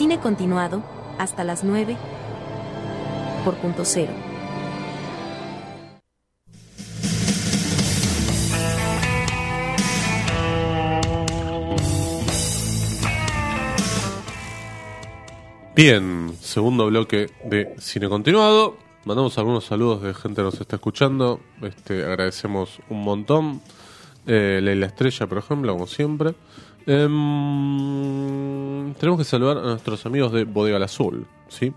[0.00, 0.82] Cine continuado,
[1.18, 1.94] hasta las 9,
[3.44, 4.14] por punto cero.
[15.76, 18.78] Bien, segundo bloque de Cine Continuado.
[19.04, 21.40] Mandamos algunos saludos de gente que nos está escuchando.
[21.60, 23.60] Este, agradecemos un montón.
[24.26, 26.32] Eh, Leila Estrella, por ejemplo, como siempre.
[26.86, 31.72] Em, tenemos que saludar a nuestros amigos de Bodega al Azul, ¿sí?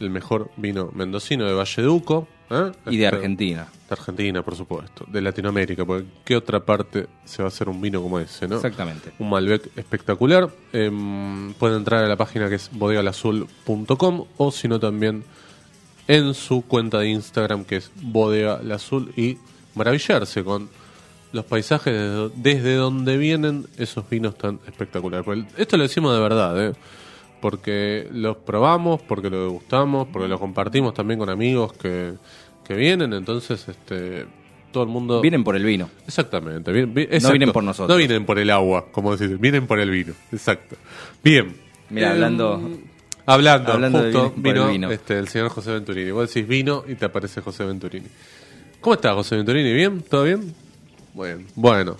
[0.00, 2.26] El mejor vino mendocino de Valleduco.
[2.50, 2.72] ¿eh?
[2.86, 3.68] Y de Este, Argentina.
[3.88, 5.04] De Argentina, por supuesto.
[5.08, 8.56] De Latinoamérica, porque ¿qué otra parte se va a hacer un vino como ese, no?
[8.56, 9.12] Exactamente.
[9.18, 10.48] Un Malbec espectacular.
[10.72, 15.22] Em, pueden entrar a la página que es bodegalazul.com o si no también
[16.08, 19.38] en su cuenta de Instagram que es Bodega La Azul y
[19.74, 20.68] maravillarse con
[21.32, 21.94] los paisajes
[22.36, 25.24] desde, donde vienen esos vinos tan espectaculares.
[25.24, 26.72] Porque esto lo decimos de verdad, ¿eh?
[27.40, 32.12] porque los probamos, porque lo degustamos, porque lo compartimos también con amigos que,
[32.66, 34.26] que vienen, entonces este
[34.72, 35.20] todo el mundo...
[35.20, 35.88] Vienen por el vino.
[36.06, 36.70] Exactamente.
[36.70, 37.32] bien- bien- exacto.
[37.32, 37.88] vienen por nosotros.
[37.88, 40.12] No vienen por el agua, como decís, vienen por el vino.
[40.30, 40.76] Exacto.
[41.24, 41.56] Bien.
[41.88, 42.70] Mira, Eh, hablando-
[43.26, 44.90] Hablando, hablando de justo vino- el vino.
[44.90, 46.10] Este, el señor José Venturini.
[46.12, 48.06] Vos decís vino y te aparece José Venturini.
[48.80, 49.72] ¿Cómo está José Venturini?
[49.72, 50.02] ¿Bien?
[50.08, 50.54] ¿Todo bien?
[51.14, 51.44] Bueno.
[51.54, 51.96] Bueno.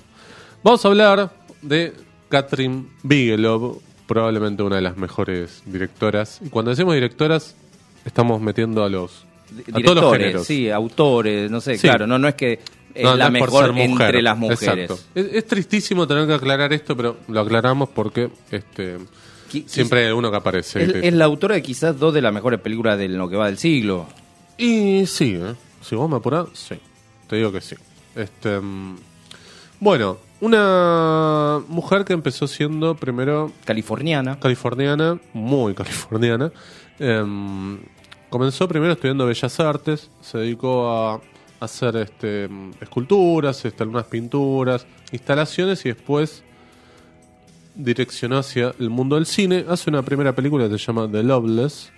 [0.62, 1.92] Vamos a hablar de
[2.28, 6.40] Catherine Bigelow, probablemente una de las mejores directoras.
[6.44, 7.54] Y cuando decimos directoras,
[8.04, 10.46] estamos metiendo a los a todos los Directores, géneros.
[10.46, 11.82] sí, autores, no sé, Sí.
[11.88, 12.60] claro, no, no es que
[12.94, 13.90] es No, la mejor mujer.
[13.90, 14.62] entre las mujeres.
[14.90, 14.98] Exacto.
[15.14, 18.98] Es, es tristísimo tener que aclarar esto, pero lo aclaramos porque este
[19.66, 20.82] siempre hay uno que aparece.
[20.84, 23.46] Es, es la autora de quizás dos de las mejores películas de lo que va
[23.46, 24.06] del siglo.
[24.56, 25.54] Y sí, ¿eh?
[25.80, 26.76] si vos me apurás, sí.
[27.26, 27.74] Te digo que sí.
[28.14, 28.96] Este, mm,
[29.80, 34.38] bueno, una mujer que empezó siendo primero Californiana.
[34.38, 36.52] californiana, muy californiana.
[36.98, 37.78] em,
[38.28, 41.20] comenzó primero estudiando Bellas Artes, se dedicó a
[41.60, 42.48] hacer este,
[42.80, 46.42] esculturas, este, algunas pinturas, instalaciones y después
[47.74, 49.64] direccionó hacia el mundo del cine.
[49.68, 51.90] Hace una primera película que se llama The Loveless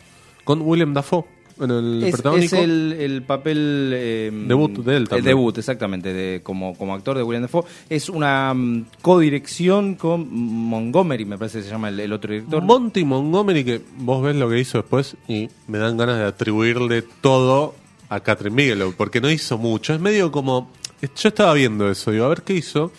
[0.45, 1.25] con William Dafoe
[1.65, 2.57] en el Es, protagónico.
[2.57, 5.25] es el, el papel eh, Debut de él El también.
[5.27, 7.65] debut, exactamente, de, como, como actor de William Dafoe.
[7.89, 12.63] Es una mm, codirección con Montgomery, me parece que se llama el, el otro director.
[12.63, 17.03] Monty Montgomery, que vos ves lo que hizo después y me dan ganas de atribuirle
[17.21, 17.75] todo
[18.09, 19.95] a Catherine Bigelow, porque no hizo mucho.
[19.95, 20.71] Es medio como.
[21.01, 22.93] Yo estaba viendo eso, digo, a ver qué hizo.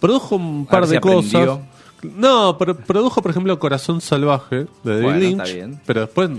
[0.00, 1.34] Produjo un par de si cosas.
[1.34, 1.77] aprendió.
[2.02, 5.40] No, pero produjo, por ejemplo, Corazón Salvaje de David Bueno, Lynch.
[5.40, 5.80] está bien.
[5.86, 6.30] Pero después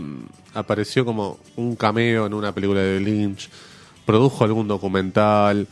[0.54, 3.50] apareció como un cameo en una película de Lynch.
[4.06, 5.68] Produjo algún documental.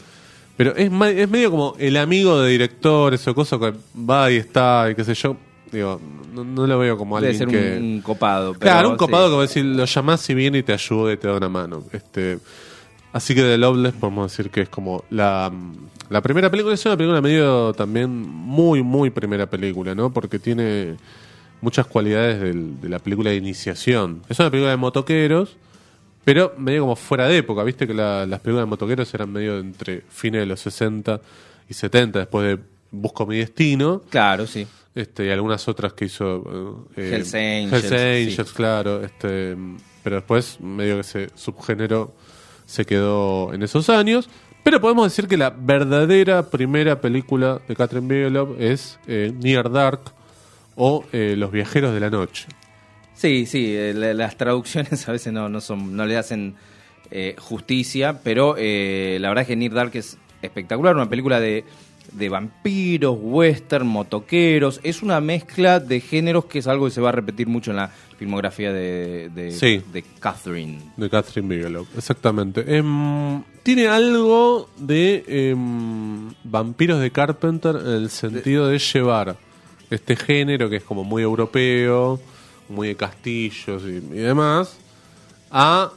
[0.57, 4.87] Pero es, es medio como el amigo de directores o cosas que va y está
[4.91, 5.37] y qué sé yo.
[5.71, 5.99] Digo,
[6.33, 7.77] no, no lo veo como Debe alguien ser que.
[7.79, 8.53] un, copado.
[8.53, 9.37] pero Claro, un copado sí.
[9.37, 11.83] a decir, lo llamás y viene y te ayuda y te da una mano.
[11.91, 12.39] Este,
[13.13, 15.51] así que The Loveless podemos decir que es como la,
[16.09, 16.73] la primera película.
[16.75, 20.11] Es una película medio también muy, muy primera película, ¿no?
[20.13, 20.95] Porque tiene
[21.61, 24.21] muchas cualidades del- de la película de iniciación.
[24.29, 25.57] Es una película de motoqueros,
[26.23, 27.63] pero medio como fuera de época.
[27.63, 31.19] Viste que la- las películas de motoqueros eran medio entre fines de los 60
[31.69, 34.01] y 70, después de Busco mi destino.
[34.09, 34.65] Claro, sí.
[34.95, 38.55] Este, y algunas otras que hizo eh, Hells Angels, Hells Angels, sí.
[38.55, 39.03] claro.
[39.03, 39.55] Este,
[40.03, 42.15] pero después, medio que ese subgénero
[42.67, 44.29] se quedó en esos años.
[44.63, 50.01] Pero podemos decir que la verdadera primera película de Catherine Bigelow es eh, Near Dark
[50.75, 52.45] o eh, Los Viajeros de la Noche.
[53.15, 56.55] Sí, sí, eh, la- las traducciones a veces no, no le hacen
[57.09, 61.63] eh, justicia, pero la verdad es que Near Dark es espectacular, una película de,
[62.11, 67.09] de vampiros, western, motoqueros, es una mezcla de géneros que es algo que se va
[67.09, 69.81] a repetir mucho en la filmografía de, de, Sí.
[69.93, 70.79] de Catherine.
[70.97, 72.63] De Catherine Bigelow, exactamente.
[72.77, 79.35] Em, tiene algo de em, vampiros de Carpenter en el sentido de llevar
[79.89, 82.19] este género que es como muy europeo,
[82.69, 84.77] muy de castillos y, y demás,
[85.51, 85.91] a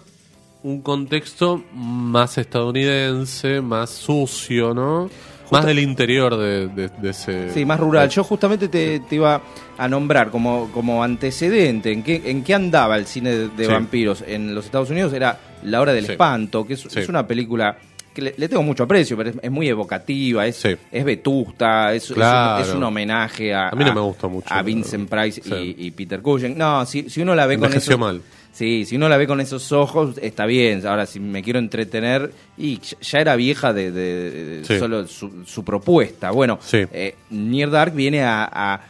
[0.63, 5.09] un contexto más estadounidense, más sucio, ¿no?
[5.51, 7.51] Más del interior de, de- de ese...
[7.53, 8.09] Sí, más rural.
[8.09, 9.41] Yo justamente te, te iba
[9.79, 13.71] a nombrar como, como antecedente en qué, en qué andaba el cine de, de Sí.
[13.73, 15.13] vampiros en los Estados Unidos.
[15.13, 16.13] Era La Hora del Sí.
[16.13, 17.01] Espanto, que es, Sí.
[17.01, 17.77] es una película
[18.15, 22.05] que le, le tengo mucho aprecio, pero es, es muy evocativa, es, es vetusta, es,
[22.05, 22.65] es un- Claro.
[22.65, 25.91] es un homenaje a, A mí no me gustó mucho, a Vincent Price y, y
[25.93, 26.59] Peter Cushing.
[26.59, 28.21] No, si, si uno la ve con Envejeció esos, mal.
[28.61, 30.87] Sí, si uno la ve con esos ojos, está bien.
[30.87, 34.79] Ahora, si me quiero entretener, y ya- era vieja de, de- de Sí.
[34.79, 36.31] solo su, su propuesta.
[36.31, 36.85] Bueno, Sí.
[36.93, 38.81] eh, Near Dark viene a, a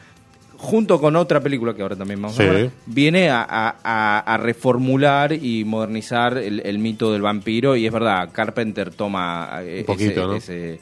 [0.56, 2.42] junto con otra película que ahora también vamos Sí.
[2.42, 7.76] a ver, viene a, a- a- a reformular y modernizar el, el mito del vampiro.
[7.76, 10.34] Y es verdad, Carpenter toma eh, Un poquito, ¿no?
[10.34, 10.80] ese,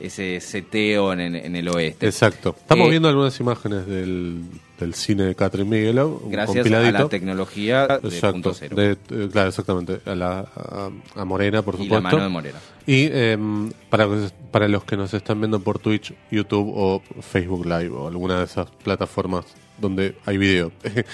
[0.00, 2.06] ese seteo en, en- el oeste.
[2.06, 2.56] Exacto.
[2.58, 4.42] Estamos Eh, viendo algunas imágenes del,
[4.78, 6.20] del cine de Catherine Bigelow.
[6.24, 8.32] un Gracias a la tecnología de Exacto.
[8.32, 8.76] punto cero.
[8.76, 10.00] De- eh, claro, exactamente.
[10.04, 11.94] A, la, a, a Morena, por y supuesto.
[11.94, 12.60] la mano de Morera.
[12.86, 14.08] Y em, para,
[14.50, 18.44] para los que nos están viendo por Twitch, YouTube o Facebook Live o alguna de
[18.44, 19.44] esas plataformas
[19.78, 20.72] donde hay video.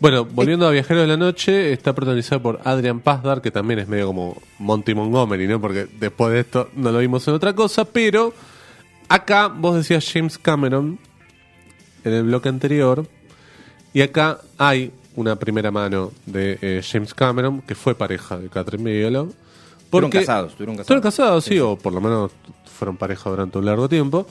[0.00, 3.88] bueno, volviendo a Viajeros de la Noche, está protagonizada por Adrian Pazdar, que también es
[3.88, 5.60] medio como Monty Montgomery, ¿no?
[5.60, 8.32] Porque después de esto no lo vimos en otra cosa, pero
[9.08, 10.98] acá vos decías James Cameron
[12.04, 13.06] en el bloque anterior,
[13.92, 18.88] y acá hay una primera mano de eh, James Cameron, que fue pareja de Catherine
[18.88, 19.24] Bigelow.
[19.78, 20.84] Estuvieron porque- casados, estuvieron casados.
[20.84, 22.30] Estuvieron casados, sí, o por lo menos
[22.78, 24.28] fueron pareja durante un largo tiempo.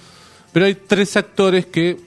[0.54, 1.98] Pero hay tres actores que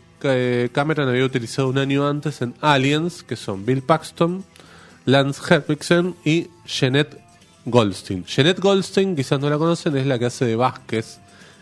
[0.73, 4.45] Cameron había utilizado un año antes en Aliens, que son Bill Paxton,
[5.07, 7.17] Lance Henriksen y Jeanette
[7.65, 8.25] Goldstein.
[8.25, 11.19] Jeanette Goldstein, quizás no la conocen, es la que hace de Vázquez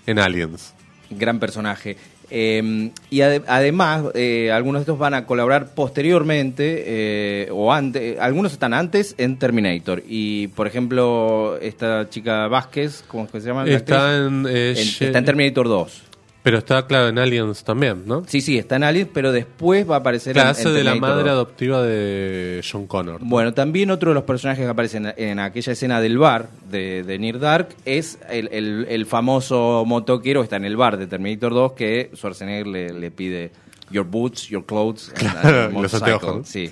[0.06, 0.75] en Aliens.
[1.10, 1.96] Gran personaje.
[2.31, 8.19] Eh, y ade- además, eh, algunos de estos van a colaborar posteriormente, eh, o antes,
[8.20, 10.02] algunos están antes en Terminator.
[10.06, 13.64] Y, por ejemplo, esta chica Vázquez, ¿cómo es que se llama?
[13.64, 16.02] la Está en, eh, está en Terminator 2.
[16.43, 18.23] Pero está, claro, en Aliens también, ¿no?
[18.26, 20.94] Sí, sí, está en Aliens, pero después va a aparecer Claro, en, en de la
[20.94, 21.31] madre 2.
[21.31, 23.20] adoptiva de John Connor.
[23.23, 27.19] Bueno, también otro de los personajes que aparecen en, aquella escena del bar de, de
[27.19, 31.52] Near Dark es el, el- el famoso motoquero que está en el bar de Terminator
[31.52, 33.50] 2 que Schwarzenegger le, le pide
[33.91, 36.12] your boots, your clothes, and Los motorcycle".
[36.14, 36.49] anteojos.
[36.49, 36.69] Sí.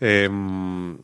[0.00, 0.96] Em,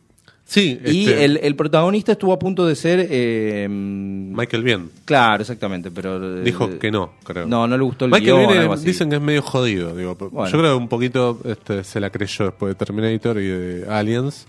[0.46, 3.06] sí, Y este, el, el protagonista estuvo a punto de ser...
[3.10, 4.90] eh, Michael Bien.
[5.04, 6.38] Claro, exactamente, pero...
[6.38, 7.46] eh, Dijo que no, creo.
[7.46, 8.86] No, no le gustó el Michael guion, algo así.
[8.86, 9.94] dicen que es medio jodido.
[9.94, 10.14] Digo.
[10.14, 10.50] Bueno.
[10.50, 14.46] Yo creo que un poquito este, se la creyó después de Terminator y de Aliens.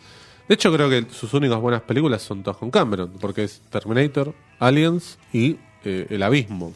[0.47, 4.33] De hecho, creo que sus únicas buenas películas son todas con Cameron, porque es Terminator,
[4.59, 6.71] Aliens y eh, El Abismo.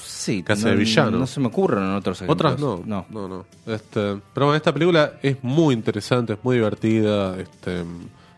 [0.00, 1.18] Sí, que hace no, de villano.
[1.18, 2.52] No se me ocurren en otros ejemplos.
[2.54, 2.82] Otras no.
[2.86, 3.06] No.
[3.10, 3.46] no, no.
[3.66, 7.38] Este, pero bueno, esta película es muy interesante, es muy divertida.
[7.38, 7.82] Este,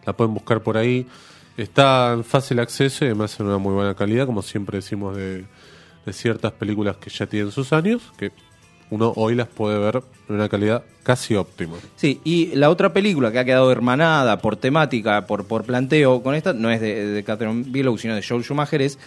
[0.08, 1.06] la pueden buscar por ahí.
[1.58, 5.44] Está en fácil acceso y además en una muy buena calidad, como siempre decimos de,
[6.10, 8.32] ciertas películas que ya tienen sus años, que
[8.88, 11.76] uno hoy las puede ver en una calidad casi óptima.
[11.96, 16.34] Sí, y la otra película que ha quedado hermanada por temática, por, por planteo con
[16.34, 18.98] esta, no es de, de Catherine Bigelow, sino de Joel Schumacher, es,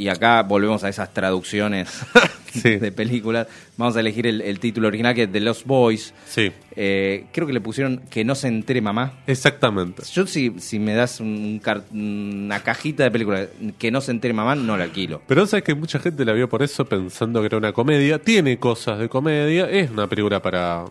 [0.00, 1.88] y acá volvemos a esas traducciones
[2.50, 2.78] Sí.
[2.78, 6.50] de películas, vamos a elegir el, el título original que es The Lost Boys, Sí,
[6.74, 9.20] Eh, creo que le pusieron Que no se entere mamá.
[9.28, 10.02] exactamente.
[10.12, 11.60] Yo si, si me das un
[11.92, 13.48] una cajita de películas
[13.78, 15.22] que no se entere mamá, no la alquilo.
[15.28, 18.18] Pero sabes que mucha gente la vio por eso pensando que era una comedia.
[18.20, 19.70] Tiene cosas de comedia.
[19.70, 20.86] Es una película para.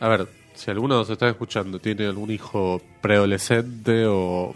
[0.00, 4.54] A ver, si alguno nos está escuchando tiene algún hijo preadolescente o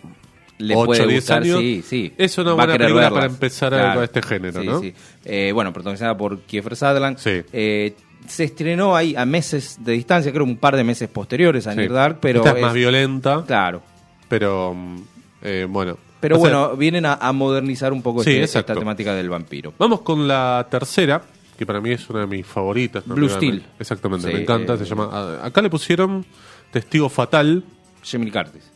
[0.62, 1.58] Le 8 puede o 10 gustar, años.
[1.60, 2.12] sí, sí.
[2.16, 3.12] Es una buena película verlas.
[3.12, 4.00] para empezar a Claro.
[4.00, 4.80] a este género, Sí, ¿no?
[4.80, 4.94] sí.
[5.24, 7.18] Eh, bueno, protagonizada por Kiefer Sutherland.
[7.18, 7.42] Sí.
[7.52, 7.94] Eh,
[8.28, 11.78] se estrenó ahí a meses de distancia, creo un par de meses posteriores a Sí.
[11.78, 13.82] Near Dark, pero Esta es, más violenta, Claro.
[14.28, 14.96] pero mm,
[15.42, 15.96] eh, bueno.
[16.20, 19.74] Pero sea, bueno, vienen a, a modernizar un poco este- esta temática del vampiro.
[19.76, 21.20] Vamos con la tercera,
[21.58, 23.04] que para mí es una de mis favoritas.
[23.08, 23.16] ¿no?
[23.16, 23.56] Blue Steel.
[23.56, 24.74] me- Exactamente, me encanta.
[24.74, 25.40] eh, se llama.
[25.42, 26.24] Acá le pusieron
[26.70, 27.64] Testigo Fatal.
[28.12, 28.70] Lee Curtis.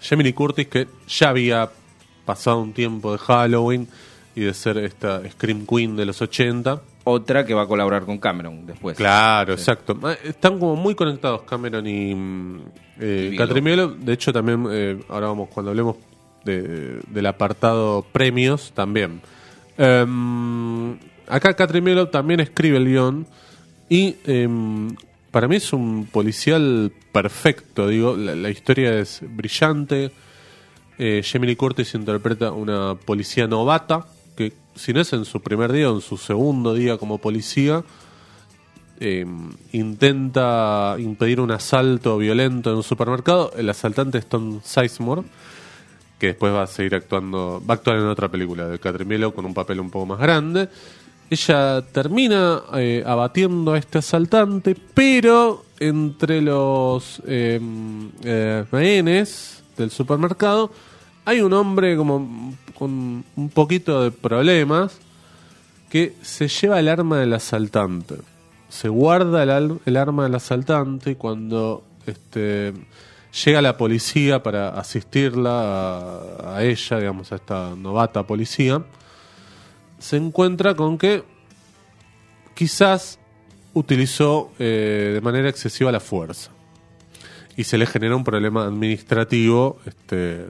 [0.00, 1.70] Jamie Curtis, que ya había
[2.24, 3.88] pasado un tiempo de Halloween
[4.34, 6.80] y de ser esta Scream Queen de los 80.
[7.04, 8.96] Otra que va a colaborar con Cameron después.
[8.96, 9.96] Claro, exacto.
[10.02, 12.10] Ah, Están como muy conectados Cameron y,
[13.00, 13.36] eh, Y.
[14.04, 15.96] De hecho, también, eh, ahora vamos, cuando hablemos
[16.44, 19.20] de- del apartado premios, también.
[19.78, 20.98] Em,
[21.28, 23.26] acá Catherine Bigelow también escribe el guion
[23.88, 24.88] y em,
[25.36, 30.10] para mí es un policial perfecto, digo, la, historia es brillante.
[30.96, 35.90] Eh, Jamie Curtis interpreta una policía novata que si no es en su primer día
[35.90, 37.84] o en su segundo día como policía,
[38.98, 39.26] eh,
[39.72, 43.52] intenta impedir un asalto violento en un supermercado.
[43.58, 45.20] El asaltante es Tom Sizemore,
[46.18, 49.34] que después va a seguir actuando, va a actuar en otra película de Catherine Bigelow
[49.34, 50.70] con un papel un poco más grande.
[51.28, 57.60] Ella termina eh, abatiendo a este asaltante, pero entre los eh,
[58.22, 60.70] eh, rehenes del supermercado
[61.24, 64.98] hay un hombre como con un poquito de problemas
[65.90, 68.16] que se lleva el arma del asaltante.
[68.68, 72.72] Se guarda el, el arma del asaltante y cuando este,
[73.44, 78.82] llega la policía para asistirla a, a ella, digamos, a esta novata policía,
[79.98, 81.22] se encuentra con que
[82.54, 83.18] quizás
[83.74, 86.50] utilizó eh, de manera excesiva la fuerza.
[87.56, 90.44] Y se le genera un problema administrativo, este,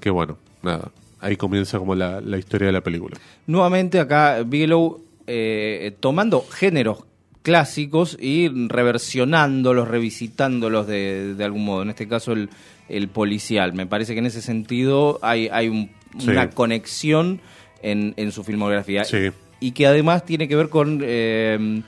[0.00, 3.16] que bueno, nada, ahí comienza como la, la historia de la película.
[3.46, 7.04] Nuevamente acá Bigelow eh, tomando géneros
[7.42, 11.82] clásicos y reversionándolos, revisitándolos de, de algún modo.
[11.82, 12.50] En este caso el,
[12.88, 13.72] el policial.
[13.72, 16.28] Me parece que en ese sentido hay, hay un- Sí.
[16.28, 17.40] una conexión
[17.82, 19.04] en, en su filmografía.
[19.04, 19.30] Sí.
[19.60, 21.82] Y que además tiene que ver con eh,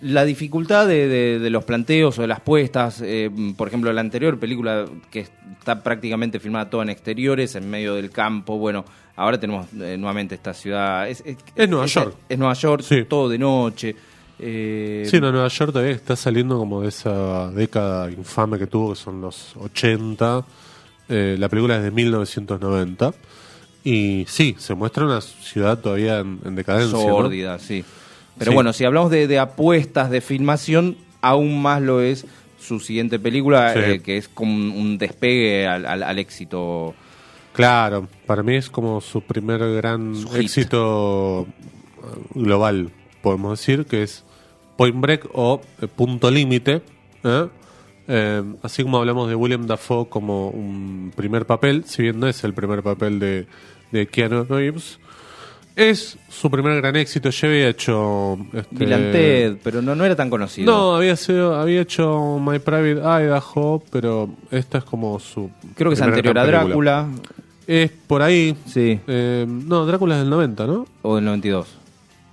[0.00, 3.00] la dificultad de, de- de los planteos o de las puestas.
[3.04, 5.20] eh, por ejemplo, la anterior película que
[5.58, 8.58] está prácticamente filmada toda en exteriores, en medio del campo.
[8.58, 8.84] Bueno,
[9.16, 11.08] ahora tenemos eh, nuevamente esta ciudad.
[11.08, 11.22] Es,
[11.56, 12.14] Es Nueva York.
[12.28, 13.04] Es Nueva York, Sí.
[13.08, 13.94] todo de noche.
[14.38, 18.90] eh, Sí, no, Nueva York todavía está saliendo como de esa década infame que tuvo,
[18.90, 20.44] que son los 80.
[21.08, 23.12] Eh, la película es de 1990.
[23.84, 26.96] Y sí, se muestra una ciudad todavía en, en decadencia.
[26.96, 27.02] ¿no?
[27.04, 27.84] sórdida, sí.
[28.38, 28.54] Pero Sí.
[28.54, 32.24] bueno, si hablamos de, de apuestas de filmación, aún más lo es
[32.60, 33.78] su siguiente película, Sí.
[33.80, 36.94] eh, que es como un, despegue al, al- al éxito.
[37.52, 42.02] Claro, para mí es como su primer gran Su éxito eh,
[42.34, 44.24] global, podemos decir, que es
[44.76, 46.82] Point Break o eh, Punto Límite.
[47.24, 47.48] ¿eh?
[48.08, 52.42] Eh, así como hablamos de William Dafoe como un primer papel, si bien no es
[52.44, 53.46] el primer papel de,
[53.92, 54.98] de Keanu Reeves,
[55.76, 57.30] es su primer gran éxito.
[57.30, 58.38] Ya había hecho.
[58.52, 60.70] Este, Ted, pero no, no era tan conocido.
[60.70, 65.50] No, había, sido, había hecho My Private Idaho, pero esta es como su.
[65.74, 66.44] Creo que es anterior a.
[66.46, 67.08] Drácula,
[67.66, 68.54] Es por ahí.
[68.66, 70.86] sí, Eh, no, Drácula es del 90, ¿no?
[71.02, 71.68] o del 92.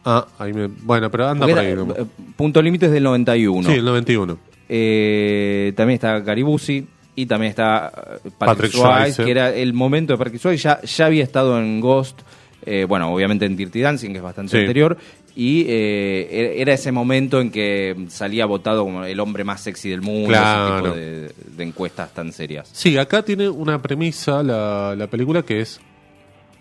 [0.05, 0.67] Ah, ahí me...
[0.67, 1.71] Bueno, pero anda Porque por ahí.
[1.71, 1.93] era- ¿no?
[1.93, 3.69] eh, Punto Límite es del 91.
[3.69, 4.37] Sí, el 91.
[4.69, 6.85] Eh, también está Gary Busey
[7.15, 7.91] y también está
[8.23, 9.23] eh, Patrick, Patrick Swayze, Swayze.
[9.25, 10.63] que era el momento de Patrick Swayze.
[10.63, 12.21] Ya, ya había estado en Ghost,
[12.65, 14.57] eh, bueno, obviamente en Dirty Dancing, que es bastante Sí.
[14.59, 14.95] anterior,
[15.35, 20.01] y eh, era- ese momento en que salía votado como el hombre más sexy del
[20.01, 20.75] mundo, Claro.
[20.77, 22.69] ese tipo de, de encuestas tan serias.
[22.71, 25.79] Sí, acá tiene una premisa la, la película que es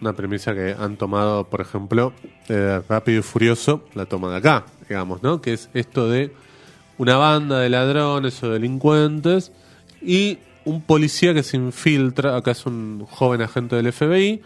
[0.00, 2.12] una premisa que han tomado, por ejemplo,
[2.88, 5.41] Rápido y Furioso, la toma de acá, digamos, ¿no?
[5.43, 6.31] Que es esto de
[6.99, 9.52] una banda de ladrones o delincuentes
[10.02, 14.43] y un policía que se infiltra, acá es un joven agente del FBI,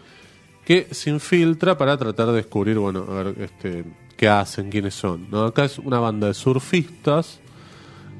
[0.65, 3.83] que se infiltra para tratar de descubrir, bueno, a ver este,
[4.15, 5.29] qué hacen, quiénes son.
[5.29, 5.45] ¿no?
[5.45, 7.39] Acá es una banda de surfistas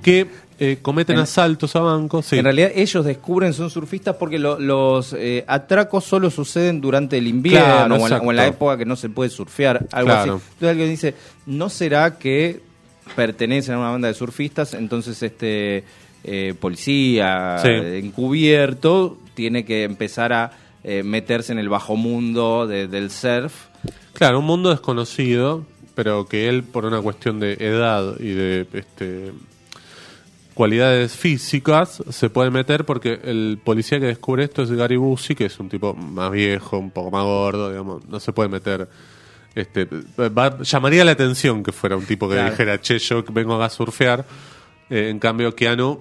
[0.01, 0.27] que
[0.59, 2.25] eh, cometen En- asaltos a bancos.
[2.25, 2.37] sí.
[2.37, 7.27] En realidad ellos descubren son surfistas porque lo- los eh, atracos solo suceden durante el
[7.27, 8.27] invierno Claro, o, en la, exacto.
[8.27, 10.33] o en la época que no se puede surfear, algo Claro.
[10.35, 10.43] así.
[10.45, 12.61] Entonces alguien dice, ¿no será que
[13.15, 14.73] pertenecen a una banda de surfistas?
[14.73, 15.83] Entonces este
[16.23, 17.67] eh, policía Sí.
[17.69, 20.51] encubierto tiene que empezar a
[20.85, 23.53] eh, meterse en el bajo mundo de- del surf.
[24.13, 29.31] Claro, un mundo desconocido, pero que él, por una cuestión de edad y de este,
[30.53, 35.45] cualidades físicas, se puede meter porque el policía que descubre esto es Gary Busey, que
[35.45, 38.87] es un tipo más viejo, un poco más gordo, digamos, no se puede meter.
[39.55, 42.49] Este, va- llamaría la atención que fuera un tipo que Claro.
[42.51, 44.25] dijera, che, yo vengo acá a surfear.
[44.89, 45.99] Eh, en cambio, Keanu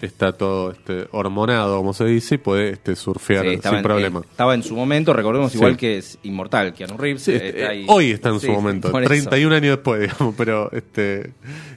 [0.00, 4.20] está todo este, hormonado, como se dice, y puede este, surfear Sí, sin en- problema.
[4.20, 5.58] eh, estaba en su momento, recordemos Sí.
[5.58, 7.22] igual que es inmortal, Keanu Reeves.
[7.24, 7.84] Sí, eh, este, está ahí.
[7.88, 9.08] hoy está en su momento, por eso.
[9.08, 11.32] 31 años después, digamos, pero este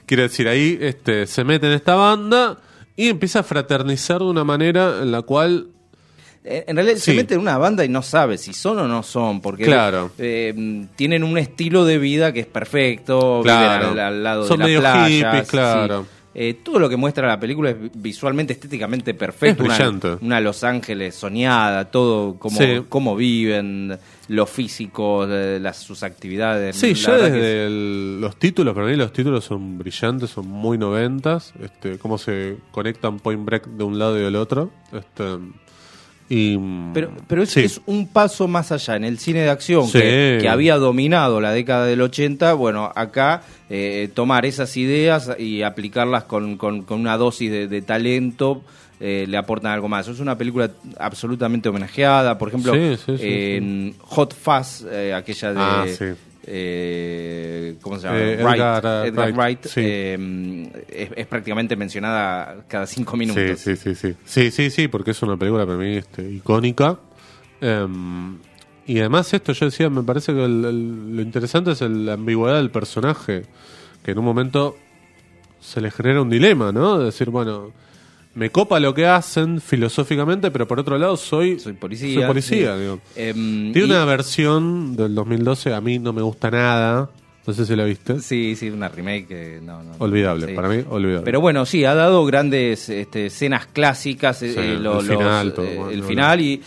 [0.06, 2.58] quiero decir, ahí este se mete en esta banda
[2.94, 5.66] y empieza a fraternizar de una manera en la cual
[6.66, 7.16] En realidad se Sí.
[7.16, 10.10] mete en una banda y no sabe si son o no son, porque Claro.
[10.18, 13.88] eh, tienen un estilo de vida que es perfecto, Claro.
[13.90, 15.30] viven al, al lado Son de la playa.
[15.32, 16.02] hippies, claro.
[16.02, 16.08] sí.
[16.38, 19.64] Eh, todo lo que muestra la película es visualmente, estéticamente perfecto.
[19.64, 22.82] Es una, una Los Ángeles soñada, todo cómo, Sí.
[22.90, 23.98] cómo viven,
[24.28, 26.76] lo físico, las, sus actividades.
[26.76, 31.54] Sí, La desde el- los títulos, para mí los títulos son brillantes, son muy noventas,
[31.62, 34.70] este, cómo se conectan Point Break de un lado y del otro.
[34.92, 35.24] Este,
[36.28, 36.58] y,
[36.92, 37.60] Pero, pero es, sí.
[37.60, 38.96] es un paso más allá.
[38.96, 39.98] En el cine de acción, Sí.
[40.00, 45.62] que, que había dominado la década del 80, bueno, acá eh, tomar esas ideas y
[45.62, 48.62] aplicarlas con, con- con una dosis de, de talento
[48.98, 50.08] eh, le aportan algo más.
[50.08, 52.38] Es una película absolutamente homenajeada.
[52.38, 55.60] Por ejemplo, Sí, en Hot Fuzz, eh, aquella de...
[55.60, 55.84] Ah.
[56.46, 58.18] Eh, ¿Cómo se llama?
[58.20, 59.80] Eh, Wright, Edgar, Edgar Wright, Wright, sí.
[59.84, 63.42] eh, es, es prácticamente mencionada cada cinco minutos.
[63.60, 64.14] Sí, sí, sí, sí.
[64.24, 66.98] Sí, sí, sí, porque es una película para mí este, icónica.
[67.60, 68.38] Em,
[68.86, 72.12] y además esto, yo decía, me parece que el- el- lo interesante es el- la
[72.14, 73.42] ambigüedad del personaje,
[74.04, 74.76] que en un momento
[75.60, 76.98] se le genera un dilema, ¿no?
[76.98, 77.72] De decir, bueno,
[78.36, 82.14] me copa lo que hacen filosóficamente, pero por otro lado soy, Soy policía.
[82.20, 82.80] soy policía, sí.
[82.82, 83.00] digo.
[83.16, 87.10] Em, Tiene y- una versión del 2012, a mí no me gusta nada.
[87.46, 88.18] No sé si la viste.
[88.20, 89.92] Sí, sí, una remake que no, no.
[89.98, 90.52] Olvidable, sí.
[90.52, 91.24] para mí, olvidable.
[91.24, 95.16] Pero bueno, sí, ha dado grandes este, escenas clásicas, eh, Sí, eh, lo- el los,
[95.16, 96.60] final, todo, eh, bueno, el no, final y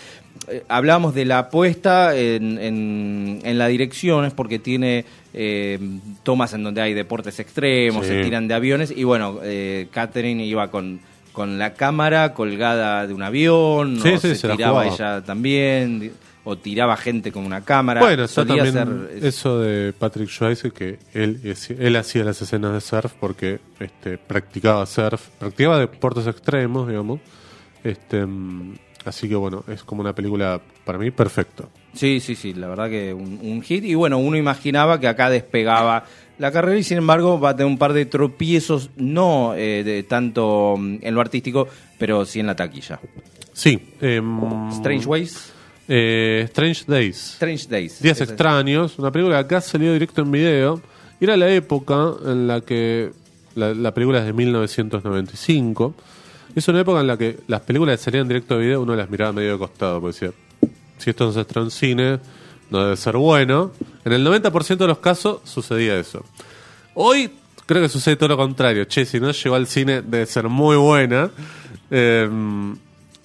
[0.48, 5.78] eh, hablamos de la apuesta en, en, en la dirección, es porque tiene eh,
[6.24, 8.14] tomas en donde hay deportes extremos, Sí.
[8.14, 13.14] se tiran de aviones y bueno, eh, Catherine iba con, con la cámara colgada de
[13.14, 16.12] un avión, Sí, o sí, se, se tiraba ella también,
[16.44, 18.02] o tiraba gente con una cámara.
[18.02, 23.14] Bueno, está también eso de Patrick Swayze que él, él hacía las escenas de surf
[23.20, 27.20] porque este, practicaba surf, practicaba deportes extremos, digamos.
[27.84, 28.26] Este,
[29.06, 31.66] así que bueno, es como una película para mí perfecta.
[31.94, 33.84] Sí, sí, sí, la verdad que un, un hit.
[33.84, 36.06] Y bueno, uno imaginaba que acá despegaba
[36.40, 40.04] la carrera y sin embargo va a tener un par de tropiezos, no eh, de
[40.04, 41.68] tanto mm, en lo artístico,
[41.98, 43.00] pero sí en la taquilla.
[43.54, 43.80] Sí.
[44.02, 45.54] em, Strange Ways,
[45.88, 47.34] eh, Strange Days.
[47.34, 48.02] Strange Days.
[48.02, 50.82] Días extraños, una película que acá salió directo en video.
[51.20, 53.12] Y era la época en la que
[53.56, 55.94] la, la película es de 1995.
[56.56, 59.10] Es una época en la que las películas que salían directo de video uno las
[59.10, 60.32] miraba medio de costado, porque decía,
[60.98, 62.20] si esto no se en cine,
[62.70, 63.72] no debe ser bueno.
[64.06, 66.24] En el 90% de los casos sucedía eso.
[66.94, 67.32] Hoy
[67.66, 68.86] creo que sucede todo lo contrario.
[68.86, 71.30] Che, si no llegó al cine debe ser muy buena.
[71.92, 72.30] Eh,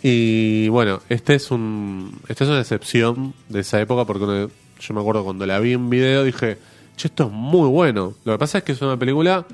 [0.03, 4.49] y bueno, este es un esta es una excepción de esa época porque
[4.79, 6.59] yo me acuerdo cuando la vi en video dije,
[6.97, 8.15] che, esto es muy bueno.
[8.25, 9.47] Lo que pasa es que es una película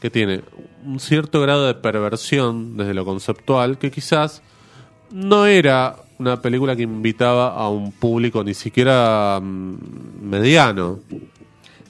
[0.00, 0.42] que tiene
[0.84, 4.42] un cierto grado de perversión desde lo conceptual que quizás
[5.10, 9.74] no era una película que invitaba a un público ni siquiera mm,
[10.22, 10.98] mediano.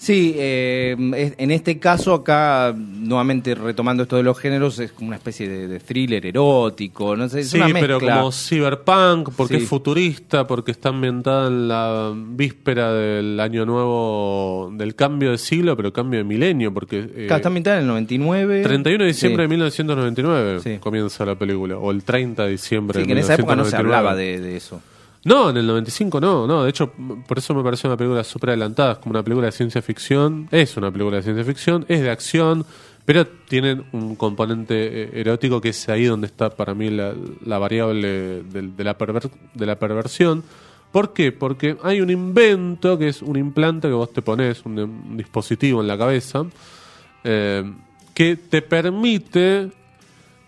[0.02, 0.96] Sí, eh,
[1.36, 5.68] en este caso acá, nuevamente retomando esto de los géneros, es como una especie de,
[5.68, 7.80] de thriller erótico, no sé, es Sí, una mezcla.
[7.98, 9.64] pero como cyberpunk, porque Sí.
[9.64, 15.76] es futurista, porque está ambientada en la víspera del año nuevo, del cambio de siglo,
[15.76, 18.62] pero cambio de milenio, porque eh, está ambientada en el 99.
[18.62, 19.44] 31 de diciembre Sí.
[19.44, 20.78] de 1999 Sí.
[20.80, 23.64] comienza la película, o el 30 de diciembre Sí, de que en esa época no
[23.66, 23.94] se 1999.
[23.98, 24.80] hablaba de, de eso.
[25.24, 26.64] No, en el 95 no, no.
[26.64, 26.92] De hecho,
[27.26, 28.92] por eso me parece una película súper adelantada.
[28.92, 30.48] Es como una película de ciencia ficción.
[30.50, 32.64] Es una película de ciencia ficción, es de acción,
[33.04, 37.58] pero tienen un componente eh, erótico que es ahí donde está para mí la, la
[37.58, 40.42] variable de, de la perversión.
[40.92, 41.30] ¿Por qué?
[41.32, 45.80] Porque hay un invento que es un implante que vos te pones, un, un dispositivo
[45.80, 46.44] en la cabeza,
[47.22, 47.62] eh,
[48.12, 49.70] que te permite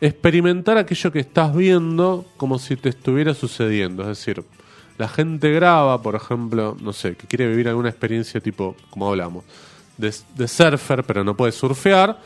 [0.00, 4.02] experimentar aquello que estás viendo como si te estuviera sucediendo.
[4.02, 4.42] Es decir,
[4.98, 9.44] la gente graba, por ejemplo, no sé, que quiere vivir alguna experiencia tipo, como hablamos,
[9.96, 12.18] de, surfer, pero no puede surfear,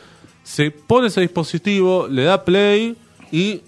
[0.43, 2.95] se pone ese dispositivo, le da play
[3.31, 3.61] y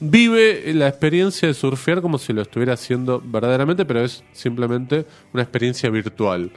[0.00, 5.42] vive la experiencia de surfear como si lo estuviera haciendo verdaderamente, pero es simplemente una
[5.42, 6.50] experiencia virtual.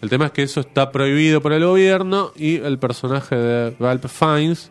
[0.00, 4.06] El tema es que eso está prohibido por el gobierno y el personaje de Ralph
[4.06, 4.70] Fiennes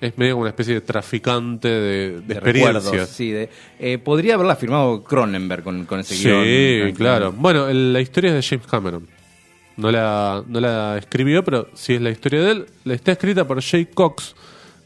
[0.00, 2.84] es medio como una especie de traficante de, de de experiencias.
[2.84, 6.92] recuerdos, sí, de- eh, podría haberla firmado Cronenberg con, con ese Sí, guion.
[6.92, 7.32] claro.
[7.32, 9.06] Bueno, el- la historia es de James Cameron.
[9.76, 12.66] No la, no la escribió, pero sí es la historia de él.
[12.84, 14.34] La está escrita por Jay Cox,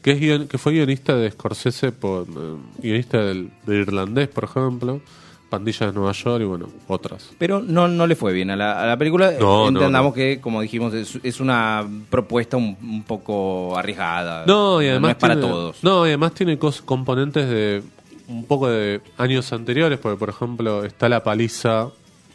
[0.01, 4.43] que, es guion- que fue guionista de Scorsese, por, eh, guionista del, de Irlandés, por
[4.45, 5.01] ejemplo,
[5.51, 7.29] Pandilla de Nueva York y bueno, otras.
[7.37, 9.33] Pero no, no le fue bien a la, a la película.
[9.39, 10.13] No, Entendamos no.
[10.15, 14.45] que, como dijimos, es, es una propuesta un, un poco arriesgada.
[14.47, 15.83] No, y además es para tiene, todos.
[15.83, 17.83] No, y además tiene cos- componentes de
[18.29, 21.89] un poco de años anteriores, porque por ejemplo está la paliza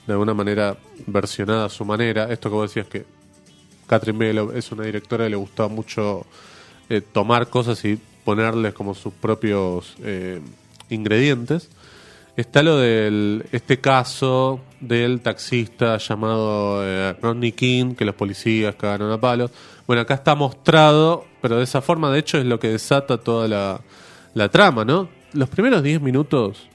[0.07, 0.77] de alguna manera
[1.07, 2.31] versionada a su manera.
[2.31, 3.07] Esto que vos decías que
[3.87, 6.27] Catherine Bigelow es una directora que le gustaba mucho
[6.91, 10.41] eh, tomar cosas y ponerles como sus propios eh,
[10.91, 11.71] ingredientes.
[12.37, 19.11] Está lo del este caso del taxista llamado eh, Rodney King, que los policías cagaron
[19.11, 19.51] a palos.
[19.87, 23.49] Bueno, acá está mostrado, pero de esa forma, de hecho, es lo que desata toda
[23.49, 23.81] la,
[24.35, 25.09] la trama, ¿no?
[25.33, 26.69] Los primeros 10 minutos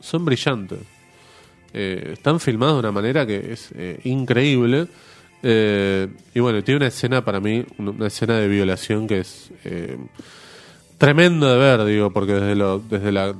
[0.00, 0.80] son brillantes.
[1.72, 4.86] Eh, están filmados de una manera que es eh, increíble.
[5.42, 9.50] Eh, y bueno, tiene una escena para mí, una escena de violación que es
[10.96, 13.34] tremendo de ver, digo, porque desde, lo, desde la,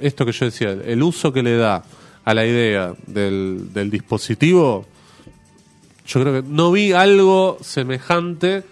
[0.00, 1.84] esto que yo decía, el uso que le da
[2.24, 4.86] a la idea del, del dispositivo,
[6.06, 8.64] yo creo que no vi algo semejante,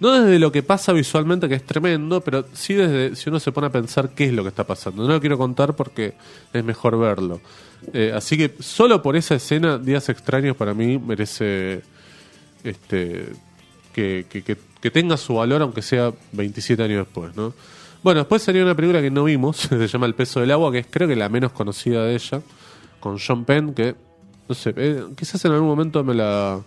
[0.00, 3.52] no desde lo que pasa visualmente, que es tremendo, pero sí desde si uno se
[3.52, 5.02] pone a pensar qué es lo que está pasando.
[5.06, 6.14] No lo quiero contar porque
[6.52, 7.40] es mejor verlo.
[7.92, 11.82] Eh, así que solo por esa escena, Días Extraños para mí merece
[12.64, 13.26] este
[13.94, 17.54] que, que- tenga su valor, aunque sea 27 años después, ¿no?
[18.04, 20.78] Bueno, después salió una película que no vimos, se llama El peso del agua, que
[20.80, 22.42] es creo que la menos conocida de ella,
[23.00, 23.96] con John Penn, que,
[24.46, 26.60] no sé, eh, quizás en algún momento me la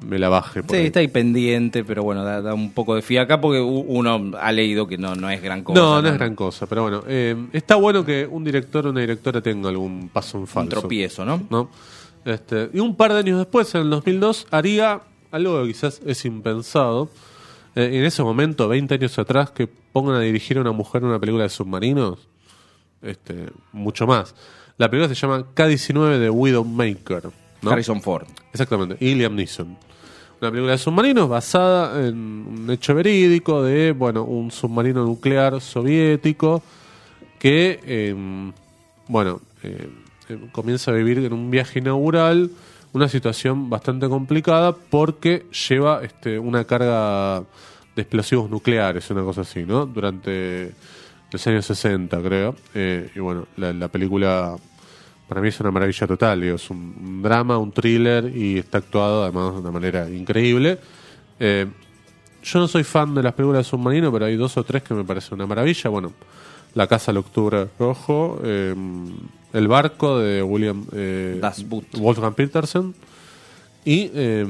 [0.00, 0.62] me la baje.
[0.62, 0.86] por Sí, ahí.
[0.86, 4.86] está ahí pendiente, pero bueno, da, da un poco de fiaca porque uno ha leído
[4.86, 5.80] que no, no es gran cosa.
[5.80, 9.00] No, no es gran cosa, pero bueno, eh, está bueno que un director o una
[9.00, 10.76] directora tenga algún paso en falso.
[10.76, 11.42] Un tropiezo, ¿no?
[11.50, 11.68] ¿no?
[12.24, 15.00] Este, y un par de años después, en el 2002, haría
[15.32, 17.10] algo que quizás es impensado.
[17.74, 21.08] Eh, en ese momento, 20 años atrás, que pongan a dirigir a una mujer en
[21.08, 22.28] una película de submarinos,
[23.02, 24.34] este, mucho más.
[24.78, 27.30] La película se llama K-19 de Widowmaker.
[27.62, 27.70] ¿no?
[27.70, 28.26] Harrison Ford.
[28.52, 29.76] Exactamente, y Liam Neeson.
[30.40, 36.62] Una película de submarinos basada en un hecho verídico de, bueno, un submarino nuclear soviético
[37.38, 38.14] que, eh,
[39.06, 39.88] bueno, eh,
[40.28, 42.50] eh, comienza a vivir en un viaje inaugural
[42.92, 47.40] una situación bastante complicada porque lleva este, una carga
[47.94, 49.86] de explosivos nucleares, una cosa así, ¿no?
[49.86, 50.72] Durante
[51.30, 52.54] los años 60, creo.
[52.74, 54.56] Eh, y bueno, la, la película
[55.32, 56.40] para mí es una maravilla total.
[56.42, 60.78] digo, es un, drama, un thriller y está actuado además de una manera increíble.
[61.40, 61.66] Eh,
[62.42, 64.92] yo no soy fan de las películas de submarino, pero hay dos o tres que
[64.92, 65.88] me parecen una maravilla.
[65.88, 66.12] Bueno,
[66.74, 68.74] La Casa al Octubre Rojo, eh,
[69.52, 71.84] El Barco de William eh, Das Boot.
[71.98, 72.94] Wolfgang Petersen.
[73.84, 74.10] Y.
[74.14, 74.46] eh,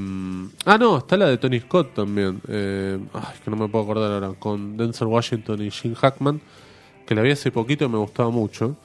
[0.67, 2.41] ah, no, está la de Tony Scott también.
[2.49, 4.31] Eh, ay, que no me puedo acordar ahora.
[4.39, 6.41] Con Denzel Washington y Gene Hackman.
[7.07, 8.77] Que la vi hace poquito y me gustaba mucho.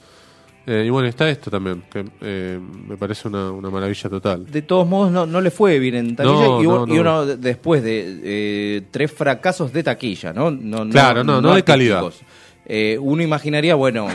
[0.66, 1.84] Eh, y bueno, está esto también.
[1.90, 4.44] Que eh, me parece una, una maravilla total.
[4.50, 7.00] De todos modos, no, no le fue bien en taquilla No, y, no, y no.
[7.00, 10.50] uno de- después de eh, tres fracasos de taquilla, ¿no?
[10.50, 12.02] no Claro, no, no de calidad.
[12.68, 14.08] Eh, uno imaginaría, bueno,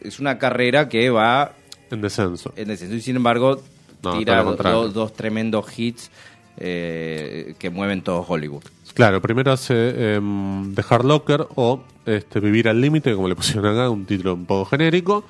[0.00, 1.52] es una carrera que va
[1.90, 2.52] En descenso.
[2.56, 3.62] en descenso y sin embargo
[4.02, 6.10] No, tira dos, dos tremendos hits
[6.56, 8.64] eh, que mueven todo Hollywood.
[8.94, 13.66] Claro, primero hace em, The Hard Locker o este, Vivir al Límite, como le pusieron
[13.66, 15.24] acá, un título un poco genérico.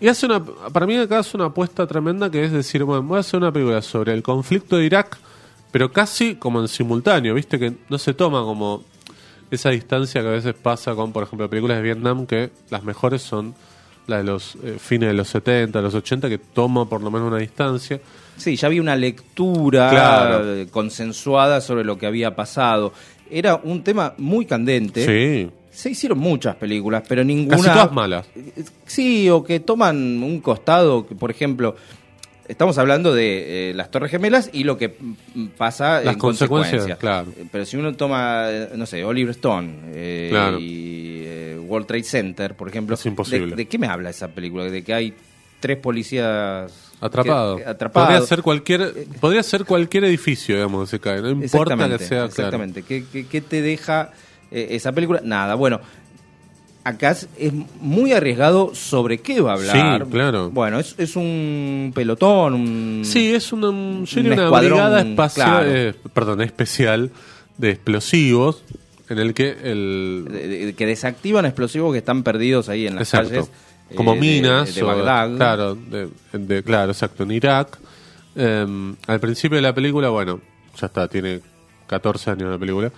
[0.00, 3.16] Y hace una, para mí acá hace una apuesta tremenda que es decir, bueno, voy
[3.16, 5.18] a hacer una película sobre el conflicto de Irak,
[5.70, 8.84] pero casi como en simultáneo, viste que no se toma como
[9.54, 13.22] esa distancia que a veces pasa con, por ejemplo, películas de Vietnam, que las mejores
[13.22, 13.54] son
[14.06, 17.28] las de los eh, fines de los 70, los 80, que toma por lo menos
[17.28, 18.00] una distancia.
[18.36, 20.54] Sí, ya había una lectura Claro.
[20.54, 22.92] eh, consensuada sobre lo que había pasado.
[23.30, 25.04] Era un tema muy candente.
[25.06, 27.56] Sí, Se hicieron muchas películas, pero ninguna.
[27.56, 28.26] casi todas malas.
[28.86, 31.74] Sí, o que toman un costado, que, por ejemplo,
[32.48, 36.82] estamos hablando de eh, las Torres Gemelas y lo que mm, pasa Las en consecuencias,
[36.82, 36.96] consecuencia.
[36.96, 37.28] claro.
[37.36, 40.58] Eh, Pero si uno toma, eh, no sé, Oliver Stone eh, Claro.
[40.58, 43.50] y eh, World Trade Center, por ejemplo, Es imposible.
[43.50, 44.64] ¿de, de qué me habla esa película?
[44.64, 45.14] De que hay
[45.60, 47.58] tres policías Atrapado.
[47.66, 48.08] atrapados.
[48.10, 51.22] Podría ser cualquier, podría ser cualquier edificio, digamos, que se cae.
[51.22, 52.08] No importa que Exactamente, sea.
[52.08, 52.26] claro.
[52.26, 52.82] Exactamente.
[52.82, 54.10] ¿Qué, qué, qué te deja
[54.50, 55.20] esa película?
[55.24, 55.80] Nada, bueno.
[56.84, 57.28] Acá es,
[57.80, 60.02] muy arriesgado sobre qué va a hablar.
[60.04, 60.50] Sí, claro.
[60.50, 63.02] Bueno, es, es un pelotón, un...
[63.04, 65.70] Sí, es una, un- diría Un una escuadrón, brigada espacial, claro.
[65.74, 67.10] eh, perdón, especial
[67.56, 68.62] de explosivos
[69.08, 73.08] en el que el de- de- que desactivan explosivos que están perdidos ahí en las
[73.08, 73.50] exacto, calles.
[73.90, 75.36] eh, como de- minas de, o- Bagdad.
[75.36, 75.78] claro,
[76.32, 77.78] de, claro, exacto, en Irak.
[78.36, 78.66] Eh,
[79.06, 80.40] al principio de la película, bueno,
[80.78, 81.40] ya está, tiene
[81.86, 82.90] 14 años la película,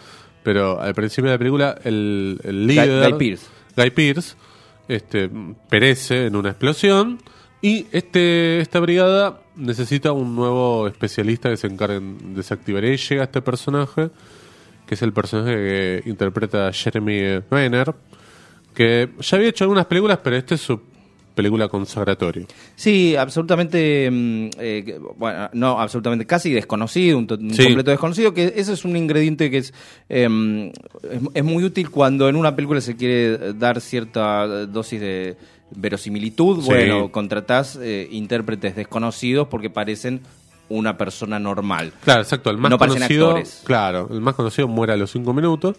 [0.43, 3.47] pero al principio de la película el, el Guy- líder Guy Pearce.
[3.77, 4.37] Guy Pearce,
[4.89, 5.31] este,
[5.69, 7.19] perece en una explosión
[7.61, 12.85] y este, esta brigada necesita un nuevo especialista que se encargue en desactivar.
[12.85, 14.11] Y llega este personaje,
[14.87, 17.95] que es el personaje que interpreta Jeremy Renner,
[18.75, 20.81] que ya había hecho algunas películas, pero esta es su
[21.37, 22.47] película consagratoria.
[22.75, 27.63] Sí, absolutamente, mm, eh, bueno, no, absolutamente casi desconocido, un, to- un Sí.
[27.65, 29.73] completo desconocido, que ese es un ingrediente que es,
[30.09, 35.37] em, es, es muy útil cuando en una película se quiere dar cierta dosis de
[35.77, 36.67] verosimilitud, Sí.
[36.67, 40.23] bueno, contratás eh, intérpretes desconocidos porque parecen
[40.69, 41.93] una persona normal.
[42.03, 42.51] Claro, exacto.
[42.51, 43.63] El más No conocido, actores.
[43.65, 45.77] claro, el más conocido muere a los cinco minutos.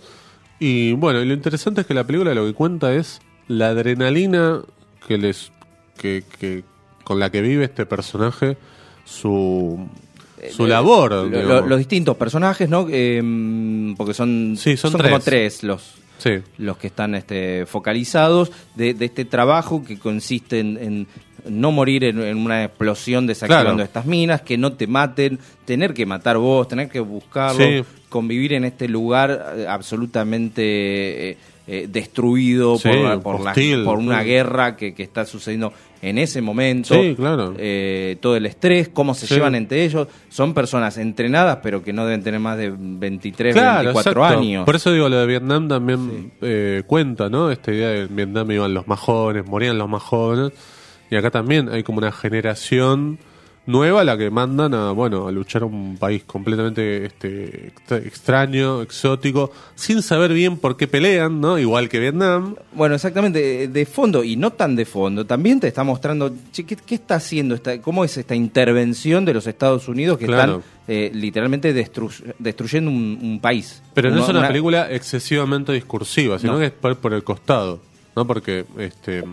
[0.60, 4.62] Y bueno, y lo interesante es que la película lo que cuenta es la adrenalina
[5.06, 5.52] que les,
[5.98, 6.64] que, que
[7.04, 8.58] con la que vive este personaje
[9.06, 9.88] su
[10.56, 11.12] su Eh, labor.
[11.12, 11.48] lo- digamos.
[11.48, 12.88] lo- los distintos personajes, ¿no?
[12.90, 15.24] Em, porque son, Sí, son como tres.
[15.26, 20.78] tres los, sí, los que están este, focalizados de, de este trabajo que consiste en,
[20.78, 21.08] en
[21.50, 23.84] no morir en, en una explosión desactivando Claro.
[23.84, 27.84] estas minas, que no te maten, tener que matar vos, tener que buscarlo, Sí.
[28.10, 33.54] convivir en este lugar eh, absolutamente eh, eh, destruido Sí, por, por, la-
[33.84, 36.94] por una guerra que, que está sucediendo en ese momento.
[36.94, 37.54] Sí, claro.
[37.58, 39.34] Eh, todo el estrés, cómo se Sí.
[39.36, 40.08] llevan entre ellos.
[40.30, 44.40] Son personas entrenadas, pero que no deben tener más de 23, Claro, 24 exacto.
[44.40, 44.66] años.
[44.66, 47.52] Por eso digo, lo de Vietnam también eh, cuenta, ¿no?
[47.52, 50.54] Esta idea de en Vietnam iban los más jóvenes, morían los más jóvenes.
[51.10, 53.18] Y acá también hay como una generación
[53.68, 58.82] nueva la que mandan a bueno a luchar a un país completamente este extra- extraño
[58.82, 64.24] exótico sin saber bien por qué pelean no igual que Vietnam Bueno, exactamente, de fondo
[64.24, 67.80] y no tan de fondo, también te está mostrando che, ¿qué, qué está haciendo, esta,
[67.82, 70.58] cómo es esta intervención de los Estados Unidos que Claro.
[70.58, 73.82] están eh, literalmente destru- destruyendo un, un país.
[73.94, 76.60] pero no es una, una- película excesivamente discursiva sino No.
[76.60, 77.82] que es por, por el costado
[78.16, 79.24] no porque este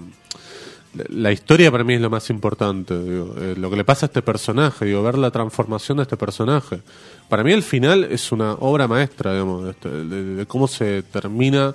[1.09, 4.09] la- historia para mí es lo más importante digo, eh, lo que le pasa a
[4.09, 6.80] este personaje digo ver la transformación de este personaje.
[7.28, 11.74] Para mí el final es una obra maestra digamos este, de cómo se termina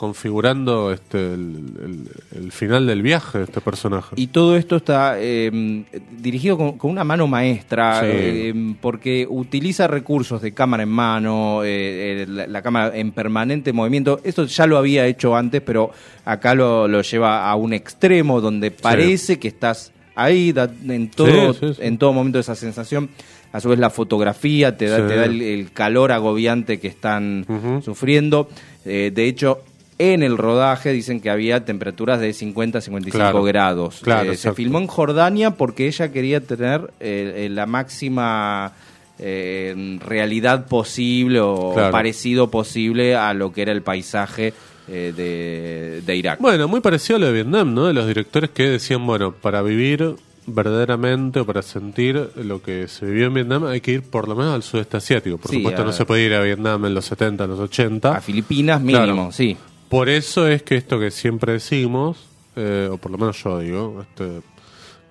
[0.00, 5.16] configurando este el, el- el final del viaje de este personaje Y todo esto está
[5.18, 5.84] eh,
[6.18, 8.06] dirigido con, con una mano maestra, Sí.
[8.10, 13.74] eh, porque utiliza recursos de cámara en mano, eh, eh, la, la cámara en permanente
[13.74, 14.20] movimiento.
[14.24, 15.90] Esto ya lo había hecho antes, pero
[16.24, 21.52] acá lo, lo lleva a un extremo donde parece que estás ahí, da- en todo,
[21.52, 23.10] Sí, en todo momento esa sensación.
[23.52, 25.02] A su vez la fotografía te da, Sí.
[25.08, 27.44] te da el, el calor agobiante que están
[27.84, 28.48] sufriendo.
[28.86, 29.62] Eh, de hecho,
[30.02, 33.42] en el rodaje dicen que había temperaturas de 50 a 55 Claro.
[33.44, 34.00] grados.
[34.02, 38.72] Claro, Eh, se filmó en Jordania porque ella quería tener eh, eh, la máxima
[39.18, 41.92] eh, realidad posible o Claro.
[41.92, 44.54] parecido posible a lo que era el paisaje
[44.88, 46.40] de, de Irak.
[46.40, 47.86] Bueno, muy parecido a lo de Vietnam, ¿no?
[47.86, 53.06] De los directores que decían, bueno, para vivir verdaderamente o para sentir lo que se
[53.06, 55.38] vivió en Vietnam hay que ir por lo menos al sudeste asiático.
[55.38, 57.60] Por Sí, supuesto a- no se puede ir a Vietnam en los 70, en los
[57.60, 58.16] 80.
[58.16, 59.28] a Filipinas mínimo, Claro.
[59.32, 59.56] sí.
[59.90, 62.16] Por eso es que esto que siempre decimos,
[62.54, 64.40] eh, o por lo menos yo digo, este,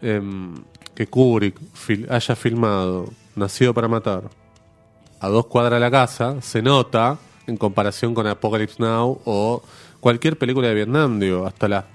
[0.02, 0.56] em,
[0.96, 1.60] que Kubrick
[2.10, 4.30] haya filmado Nacido para Matar
[5.20, 9.62] a dos cuadras de la casa, se nota en comparación con Apocalypse Now o
[10.00, 11.86] cualquier película de Vietnam, digo, hasta las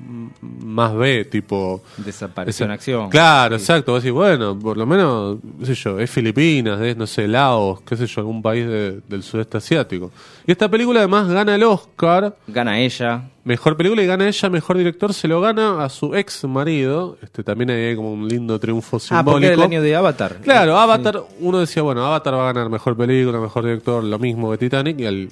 [0.40, 1.82] más B, tipo...
[1.96, 3.08] Desapareció en acción.
[3.10, 3.92] Claro, exacto.
[3.92, 7.80] Vos decís, bueno, por lo menos, qué sé yo, es Filipinas, es, no sé, Laos,
[7.82, 10.10] qué sé yo, algún país de- del sudeste asiático.
[10.46, 13.30] Y esta película además gana el Oscar Gana ella.
[13.44, 17.18] Mejor película y gana ella, mejor director, se lo gana a su ex marido.
[17.22, 19.46] Este también hay como un lindo triunfo Ah, porque simbólico.
[19.46, 20.36] era el año de Avatar.
[20.42, 24.50] Claro, Avatar, uno decía, bueno, Avatar va a ganar mejor película, mejor director, lo mismo
[24.50, 25.28] que Titanic, y al,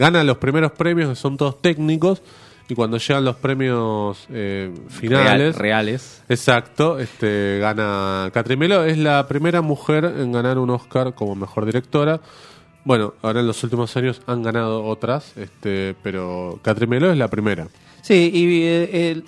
[0.00, 2.22] gana los primeros premios que son todos técnicos,
[2.68, 6.22] y cuando llegan los premios eh, finales, Real- reales.
[6.28, 11.66] exacto, este gana Catherine Melo, es la primera mujer en ganar un Oscar como mejor
[11.66, 12.20] directora.
[12.84, 17.28] Bueno, ahora en los últimos años han ganado otras, este, pero Catherine Melo es la
[17.28, 17.68] primera.
[18.02, 19.24] Sí, y eh, el-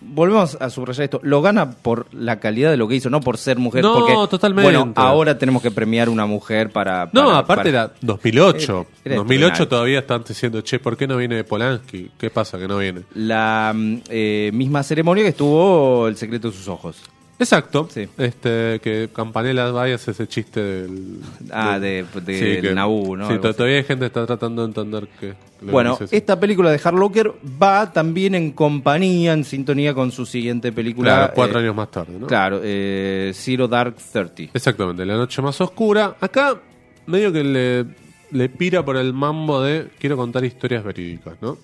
[0.00, 1.20] volvemos a subrayar esto.
[1.22, 3.82] Lo gana por la calidad de lo que hizo, no por ser mujer.
[3.82, 4.70] No, porque, totalmente.
[4.70, 7.08] Bueno, ahora tenemos que premiar una mujer para.
[7.12, 8.86] No, aparte para- era 2008.
[9.04, 9.68] Era- era 2008 estrenal.
[9.68, 12.10] todavía están diciendo, che, ¿por qué no viene Polanski?
[12.18, 13.02] ¿Qué pasa que no viene?
[13.14, 13.74] La
[14.08, 16.96] eh, misma ceremonia que estuvo El secreto de sus ojos.
[17.40, 17.88] Exacto.
[17.90, 18.06] Sí.
[18.18, 21.20] Este, que Campanella vaya hace ese chiste del...
[21.50, 23.28] Ah, de- del Naboo, ¿no?
[23.28, 25.34] Sí, todavía hay gente que está tratando de entender que...
[25.62, 30.70] Bueno, esta película de Hard Locker va también en compañía, en sintonía con su siguiente
[30.72, 31.14] película.
[31.14, 32.26] Claro, cuatro eh, años más tarde, ¿no?
[32.26, 34.50] Claro, eh, Zero Dark Thirty.
[34.54, 36.16] Exactamente, La Noche Más Oscura.
[36.20, 36.58] Acá
[37.06, 37.84] medio que le,
[38.30, 41.58] le pira por el mambo de quiero contar historias verídicas, ¿no?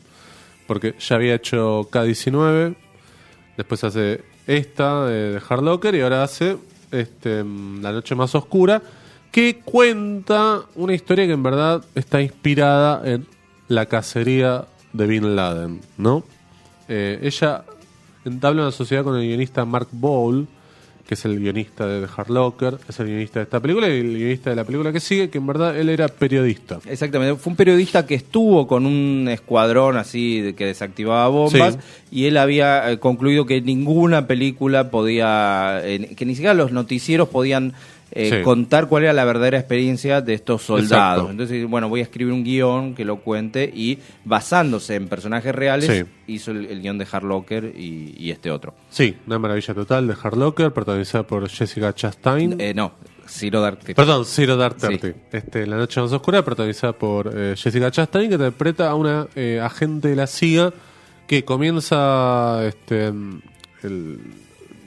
[0.66, 2.74] Porque ya había hecho K-19,
[3.56, 6.56] después hace esta eh, de Hard y ahora hace
[6.90, 8.82] este, La Noche Más Oscura,
[9.32, 13.26] que cuenta una historia que en verdad está inspirada en
[13.68, 16.24] la cacería de Bin Laden, ¿no?
[16.88, 17.64] Eh, ella
[18.24, 20.46] entabla una sociedad con el guionista Mark Bowl,
[21.07, 24.01] que es el guionista de The Hard Locker, es el guionista de esta película y
[24.01, 26.81] el guionista de la película que sigue, que en verdad él era periodista.
[26.87, 31.81] Exactamente, fue un periodista que estuvo con un escuadrón así de que desactivaba bombas Sí.
[32.11, 37.29] y él había eh, concluido que ninguna película podía, eh, que ni siquiera los noticieros
[37.29, 37.75] podían
[38.16, 38.42] eh, Sí.
[38.42, 40.90] contar cuál era la verdadera experiencia de estos soldados.
[41.24, 41.31] Exacto.
[41.31, 45.90] Entonces, bueno, voy a escribir un guion que lo cuente y basándose en personajes reales
[45.90, 46.33] Sí.
[46.33, 48.74] hizo el, el guion de Hard Locker y, y este otro.
[48.90, 52.61] Sí, una maravilla total de Hard Locker, protagonizada por Jessica Chastain.
[52.61, 52.92] Eh, no,
[53.29, 53.94] Zero Dark Thirty.
[53.94, 54.87] Perdón, Zero Dark Sí.
[54.87, 55.12] Thirty.
[55.33, 59.61] Este, la Noche Más Oscura, protagonizada por eh, Jessica Chastain, que interpreta a una eh,
[59.62, 60.72] agente de la CIA
[61.26, 63.07] que comienza este,
[63.83, 64.18] el-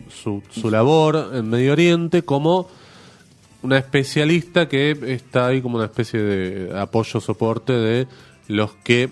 [0.09, 2.67] su, su labor en Medio Oriente como
[3.61, 8.07] una especialista que está ahí como una especie de apoyo, soporte de
[8.47, 9.09] los que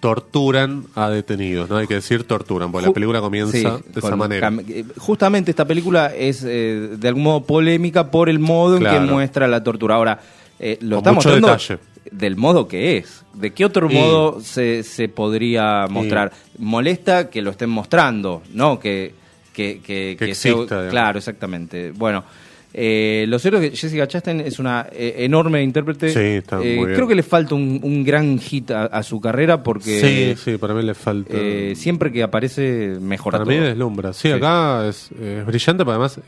[0.00, 1.76] torturan a detenidos, ¿no?
[1.76, 4.50] Hay que decir torturan, porque la película comienza Sí, de esa manera.
[4.68, 8.98] eh, Justamente esta película es eh, de algún modo polémica por el modo en que
[9.00, 9.96] muestra la tortura.
[9.96, 10.20] Ahora,
[10.58, 11.78] eh, lo Con está mucho detalle.
[12.10, 13.24] del modo que es.
[13.34, 16.32] ¿De qué otro Y- modo se, se podría mostrar?
[16.58, 18.80] Molesta que lo estén mostrando, ¿no?
[18.80, 19.12] Que,
[19.52, 21.90] que, que, Que que sea- exista, claro, exactamente.
[21.92, 22.24] Bueno,
[22.72, 26.10] eh, lo cierto es que Jessica Chastain es una eh, enorme intérprete.
[26.10, 26.94] Sí, está muy Eh, bien.
[26.94, 30.56] Creo que le falta un, un gran hit a, a su carrera porque sí, sí,
[30.56, 31.32] para mí le falta.
[31.34, 33.58] eh, siempre que aparece mejora para todo.
[33.60, 34.12] mí deslumbra.
[34.12, 36.20] Sí, acá es, es brillante, pero además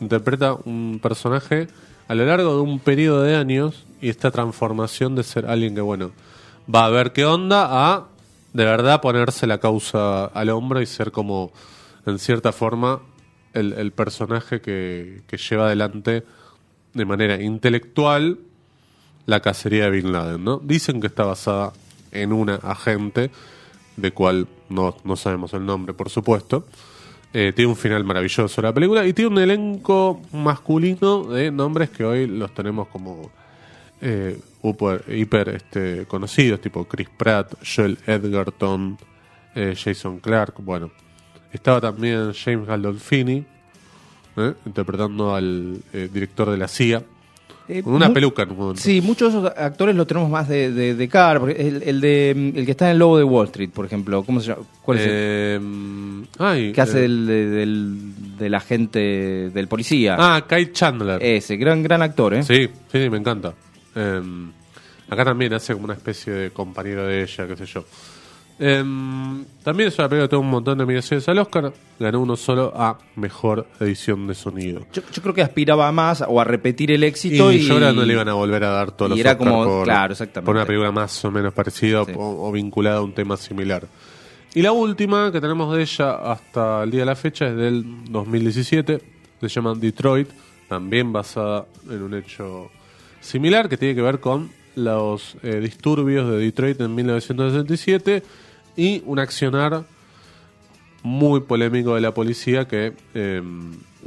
[0.00, 1.68] interpreta un personaje
[2.08, 5.80] a lo largo de un periodo de años y esta transformación de ser alguien que,
[5.80, 6.10] bueno,
[6.72, 8.08] va a ver qué onda a
[8.52, 11.52] de verdad ponerse la causa al hombro y ser como,
[12.06, 13.00] en cierta forma,
[13.54, 16.24] el, personaje que, que lleva adelante
[16.92, 18.38] de manera intelectual
[19.26, 20.58] la cacería de Bin Laden, ¿no?
[20.58, 21.72] Dicen que está basada
[22.12, 23.30] en una agente,
[23.96, 26.66] de cual no, no sabemos el nombre, por supuesto.
[27.32, 32.04] Eh, tiene un final maravilloso la película y tiene un elenco masculino de nombres que
[32.04, 33.32] hoy los tenemos como
[34.00, 38.96] eh, hiper, hiper, este, conocidos, tipo Chris Pratt, Joel Edgerton,
[39.54, 40.54] eh, Jason Clark.
[40.58, 40.92] Bueno,
[41.56, 43.44] estaba también James Gandolfini,
[44.36, 44.52] ¿eh?
[44.66, 47.02] interpretando al eh, director de la CIA,
[47.66, 48.82] Eh, con una peluca en un momento.
[48.82, 51.40] Sí, muchos de esos actores los tenemos más de, de, de cara.
[51.50, 54.22] El, el de, el que está en el Lobo de Wall Street, por ejemplo.
[54.22, 54.62] ¿Cómo se llama?
[54.82, 56.26] ¿Cuál es el?
[56.38, 57.98] Ay, que hace eh, del, de- del,
[58.38, 58.98] del agente,
[59.50, 60.16] del policía.
[60.18, 61.22] Ah, Kyle Chandler.
[61.22, 62.42] Ese, gran, gran actor, ¿eh?
[62.42, 63.54] Sí, sí, me encanta.
[63.94, 64.20] Eh,
[65.08, 67.84] acá también hace como una especie de compañero de ella, qué sé yo.
[68.58, 68.84] Eh,
[69.64, 71.72] también es una película que tuvo un montón de nominaciones al Oscar.
[71.98, 74.86] Ganó uno solo a Mejor Edición de Sonido.
[74.92, 77.74] Yo, yo creo que aspiraba a más o a repetir el éxito y, Y, yo
[77.78, 79.84] que no le iban a volver a dar todos y los era Oscar como- por,
[79.84, 80.46] claro, exactamente.
[80.46, 82.12] por una película más o menos parecida Sí.
[82.16, 83.86] o, o vinculada a un tema similar.
[84.54, 87.84] Y la última que tenemos de ella hasta el día de la fecha es del
[88.08, 89.00] 2017.
[89.40, 90.28] Se llama Detroit,
[90.68, 92.70] también basada en un hecho
[93.20, 98.22] similar que tiene que ver con los eh, disturbios de Detroit en 1967
[98.76, 99.84] y un accionar
[101.04, 103.42] muy polémico de la policía que, eh,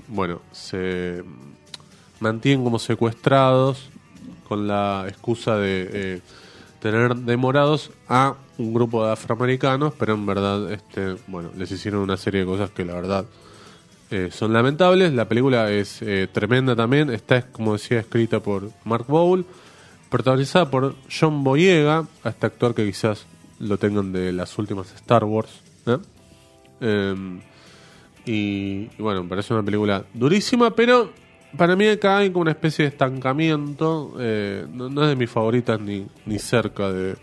[0.08, 1.24] bueno, se
[2.20, 3.90] mantienen como secuestrados
[4.50, 6.22] con la excusa de eh,
[6.82, 12.18] tener demorados a un grupo de afroamericanos, pero en verdad, este, bueno, les hicieron una
[12.18, 13.26] serie de cosas que la verdad
[14.10, 15.14] eh, son lamentables.
[15.14, 19.46] La película es tremenda también, está, como decía, escrita por Mark Bowl,
[20.10, 23.26] protagonizada por John Boyega, a este actor que quizás
[23.60, 25.62] lo tengan de las últimas Star Wars.
[25.86, 25.98] ¿eh?
[26.82, 27.40] Em,
[28.26, 31.12] y, y bueno, parece una película durísima, pero
[31.58, 34.16] para mí acá hay como una especie de estancamiento.
[34.20, 37.16] eh, no, no es de mis favoritas ni, ni cerca de,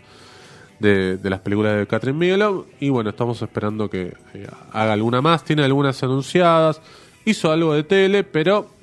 [0.79, 2.65] de, de las películas de Catherine Bigelow.
[2.79, 5.43] Y bueno, estamos esperando que eh, haga alguna más.
[5.43, 6.81] Tiene algunas anunciadas.
[7.23, 8.74] Hizo algo de tele, pero...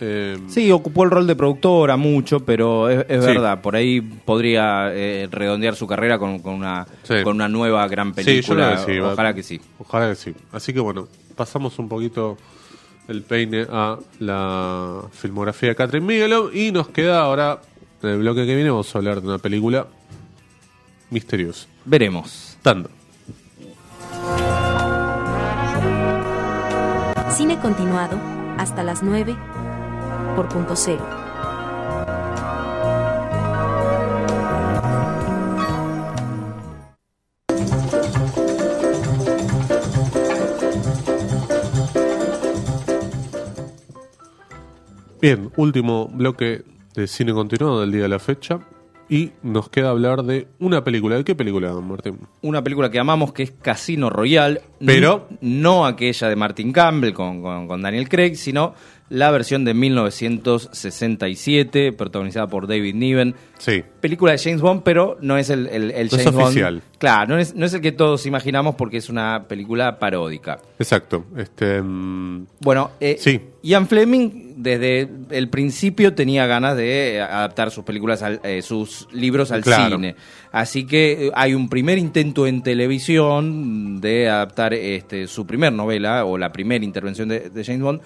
[0.00, 3.30] eh, Sí, ocupó el rol de productora mucho, pero es, es Sí.
[3.30, 7.14] verdad, por ahí podría eh, redondear su carrera con, con una, Sí.
[7.22, 8.78] con una nueva gran Sí, yo película.
[8.78, 9.60] sí, va- Ojalá que sí.
[9.78, 10.34] Ojalá que sí.
[10.52, 12.36] Así que bueno, pasamos un poquito
[13.08, 17.60] el peine a la filmografía de Catherine Bigelow y nos queda ahora,
[18.02, 19.86] en el bloque que viene, vamos a hablar de una película
[21.10, 21.66] misteriosa.
[21.84, 22.56] Veremos.
[22.62, 22.88] Tando.
[27.30, 28.18] Cine continuado,
[28.58, 29.36] hasta las 9,
[30.34, 31.04] por punto cero.
[45.20, 46.62] Bien, último bloque
[46.94, 48.60] de cine continuado del día de la fecha.
[49.06, 51.16] Y nos queda hablar de una película.
[51.16, 52.18] ¿De qué película, don Martín?
[52.40, 54.62] Una película que amamos que es Casino Royale.
[54.84, 58.72] Pero- No aquella de Martin Campbell con, con- con Daniel Craig, sino
[59.10, 63.34] la versión de 1967, protagonizada por David Niven.
[63.58, 63.82] Sí.
[64.00, 66.46] Película de James Bond, pero no es el, el- el No es James Bond.
[66.48, 66.82] oficial.
[66.98, 70.58] Claro, no es, no es el que todos imaginamos porque es una película paródica.
[70.78, 71.24] Exacto.
[71.36, 73.40] Este, mm, Bueno, eh, Sí.
[73.62, 79.50] Ian Fleming desde el principio tenía ganas de adaptar sus películas, al- eh, sus libros
[79.52, 79.96] al Claro.
[79.96, 80.16] cine.
[80.52, 86.24] Así que eh, hay un primer intento en televisión de adaptar este, su primer novela
[86.24, 88.00] o la primera intervención de, de James Bond.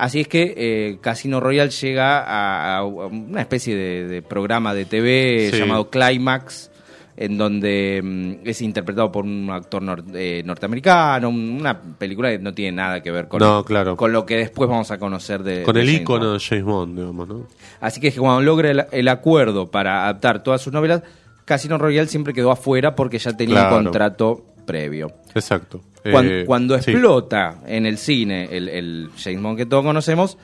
[0.00, 4.86] Así es que eh, Casino Royale llega a, a una especie de, de programa de
[4.86, 5.58] TV Sí.
[5.58, 6.70] llamado Climax,
[7.18, 12.38] en donde mm, es interpretado por un actor nor- eh, norteamericano, un- una película que
[12.38, 13.94] no tiene nada que ver con, No, claro.
[13.94, 16.40] con lo que después vamos a conocer de con de el James icono Bond.
[16.40, 17.46] de James Bond, digamos, ¿no?
[17.80, 21.02] Así que cuando logra el, el acuerdo para adaptar todas sus novelas,
[21.44, 23.76] Casino Royale siempre quedó afuera porque ya tenía Claro.
[23.78, 25.12] un contrato previo.
[25.34, 25.82] Exacto.
[26.04, 26.90] Eh, cuando sí.
[26.92, 30.38] explota en el cine el, el James Bond que todos conocemos,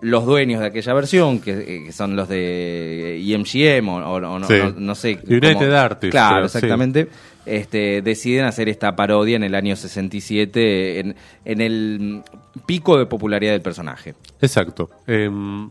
[0.00, 4.38] los dueños de aquella versión, que, eh, que son los de IMGM o, o- o
[4.38, 4.54] no, Sí.
[4.58, 5.18] no- no sé.
[5.26, 6.58] United cómo- Artists, Claro, sí.
[6.58, 7.08] exactamente.
[7.46, 12.22] este, deciden hacer esta parodia en el año 67, en, en el
[12.66, 14.14] pico de popularidad del personaje.
[14.40, 14.88] Exacto.
[15.06, 15.68] Em,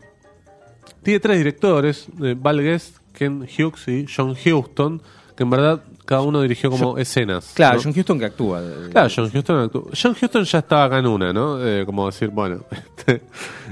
[1.02, 5.02] tiene tres directores, eh, Val Guest, Ken Hughes y John Huston,
[5.36, 7.52] que en verdad cada uno dirigió como escenas.
[7.54, 7.82] Claro, ¿no?
[7.82, 8.62] John Huston que actúa.
[8.90, 9.90] Claro, John Huston actuó.
[10.00, 11.64] John Huston ya estaba acá en una, ¿no?
[11.66, 13.22] Eh, como decir, bueno, este,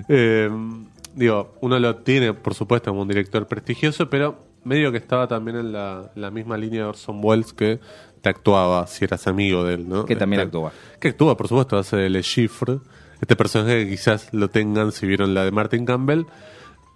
[0.09, 0.51] eh,
[1.15, 5.57] digo, uno lo tiene, por supuesto, como un director prestigioso, pero medio que estaba también
[5.59, 7.81] en la, la misma línea de Orson Welles que
[8.21, 10.05] te actuaba si eras amigo de él, ¿no?
[10.05, 10.73] Que también Este, actúa.
[11.01, 12.79] Que actúa, por supuesto, hace Le Chiffre,
[13.21, 16.25] este personaje que quizás lo tengan si vieron la de Martin Campbell,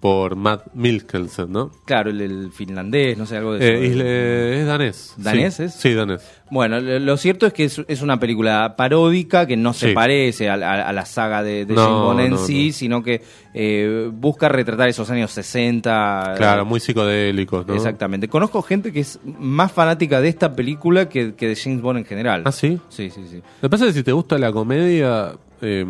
[0.00, 1.70] por Matt Mikkelsen, ¿no?
[1.86, 3.94] Claro, el, el finlandés, no sé, algo de Eh, eso.
[3.94, 5.14] isle- es danés.
[5.16, 5.62] ¿Danés sí.
[5.64, 5.72] es?
[5.74, 6.22] Sí, danés.
[6.50, 9.94] Bueno, lo, cierto es que es, es una película paródica que no se Sí.
[9.94, 12.72] parece a, la- a la saga de, de No, James Bond en no, sí, no.
[12.74, 13.22] sino que
[13.54, 16.34] eh, busca retratar esos años 60.
[16.36, 17.74] Claro, eh, muy psicodélicos, ¿no?
[17.74, 18.28] Exactamente.
[18.28, 22.04] Conozco gente que es más fanática de esta película que, que de James Bond en
[22.04, 22.42] general.
[22.44, 22.78] ¿Ah, sí?
[22.90, 23.36] Sí, sí, sí.
[23.62, 25.32] Lo que pasa es que si te gusta la comedia.
[25.62, 25.84] eh,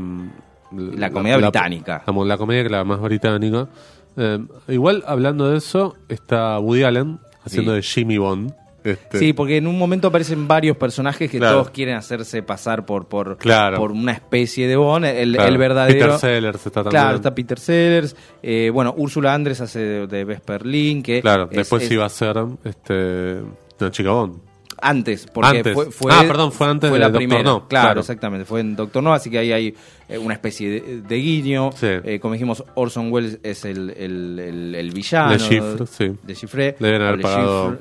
[0.73, 2.03] La comedia británica.
[2.07, 3.69] La, la comedia que la más británica.
[4.17, 4.39] Eh,
[4.69, 7.77] igual, hablando de eso, está Woody Allen haciendo Sí.
[7.77, 8.53] de Jimmy Bond.
[8.83, 11.57] Este, Sí, porque en un momento aparecen varios personajes que Claro.
[11.57, 13.79] todos quieren hacerse pasar por por, Claro.
[13.79, 15.05] por una especie de Bond.
[15.07, 15.49] El, claro.
[15.49, 15.99] el verdadero.
[15.99, 16.91] Peter Sellers está también.
[17.03, 18.15] Claro, está Peter Sellers.
[18.45, 22.09] Eh, bueno, Úrsula Andrés hace de, de Vesperlin, que Claro, es- después es iba a
[22.09, 23.41] ser este,
[23.81, 24.39] una chica Bond.
[24.81, 25.75] Antes, porque Antes.
[25.75, 27.43] Fue, fue- Ah, perdón, fue antes fue de la Doctor primera.
[27.43, 28.01] No, claro, claro.
[28.01, 29.75] exactamente, fue en Doctor No, así que ahí hay
[30.09, 31.71] eh, una especie de, de guiño.
[31.75, 31.87] Sí.
[31.89, 35.33] Eh, como dijimos, Orson Welles es el, el, el- el villano.
[35.33, 36.13] Le Chiffre, sí.
[36.23, 36.77] De Chiffre.
[36.79, 37.79] Deben haber pagado.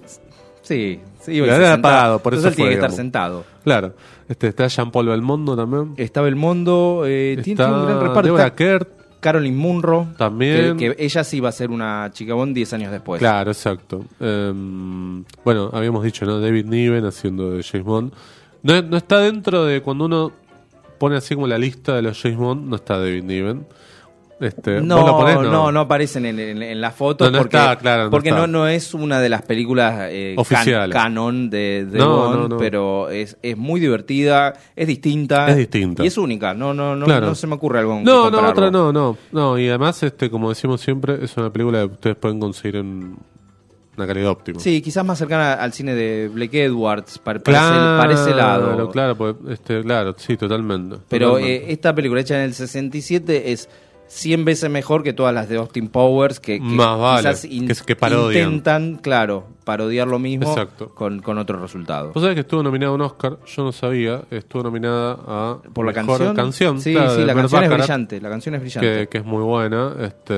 [0.61, 1.39] Sí, sí.
[1.41, 3.43] Haber pagado, por Entonces eso él tiene que estar sentado.
[3.63, 3.93] Claro.
[4.27, 5.93] Este, está Jean-Paul Belmondo también.
[5.97, 8.21] Está Belmondo, eh, tiene, está tiene un gran reparto.
[8.23, 8.87] Deborah Está Kerr.
[9.25, 10.09] Caroline Munro.
[10.19, 10.77] También.
[10.77, 13.17] Que, que ella sí va a ser una chica Bond 10 años después.
[13.17, 14.05] Claro, exacto.
[14.19, 16.39] Em, bueno, habíamos dicho, ¿no?
[16.39, 18.13] David Niven haciendo de James Bond.
[18.61, 20.31] No, no está dentro de cuando uno
[20.99, 23.65] pone así como la lista de los James Bond, no está David Niven.
[24.37, 25.51] Este, No, ¿vos lo ponés?
[25.51, 28.29] no, no, aparecen en, en- en la foto No, no porque, está, claro, no porque
[28.29, 28.41] está.
[28.41, 30.93] no, no es una de las películas eh, can- Oficiales.
[30.93, 35.47] canon de, de Bond, pero es, es muy divertida, es distinta.
[35.49, 36.03] Es distinta.
[36.03, 37.27] Y es única, no, no, no, Claro.
[37.27, 39.17] no se me ocurre algo No, no, otra no, no.
[39.31, 43.15] No, y además, este, como decimos siempre, es una película que ustedes pueden conseguir en
[43.95, 44.59] una calidad óptima.
[44.59, 48.89] Sí, quizás más cercana al cine de Blake Edwards, para, Claro, ese, para ese lado.
[48.91, 50.97] Claro, pues, este, claro, sí, totalmente.
[51.07, 51.69] Pero totalmente.
[51.69, 53.69] eh, esta película hecha en el 67 es
[54.07, 57.71] 100 veces mejor que todas las de Austin Powers, que, que Más vale, quizás que
[57.71, 58.43] es- que parodian.
[58.53, 60.89] intentan, claro, parodiar lo mismo Exacto.
[60.93, 62.11] con, con otro resultado.
[62.13, 65.85] Vos sabés que estuvo nominada a un Oscar, yo no sabía, estuvo nominada a Por
[65.85, 66.79] la mejor canción.
[66.79, 68.21] Sí, claro, sí, la canción es brillante.
[68.21, 68.99] La canción es brillante.
[68.99, 70.33] Que, que es muy buena, este,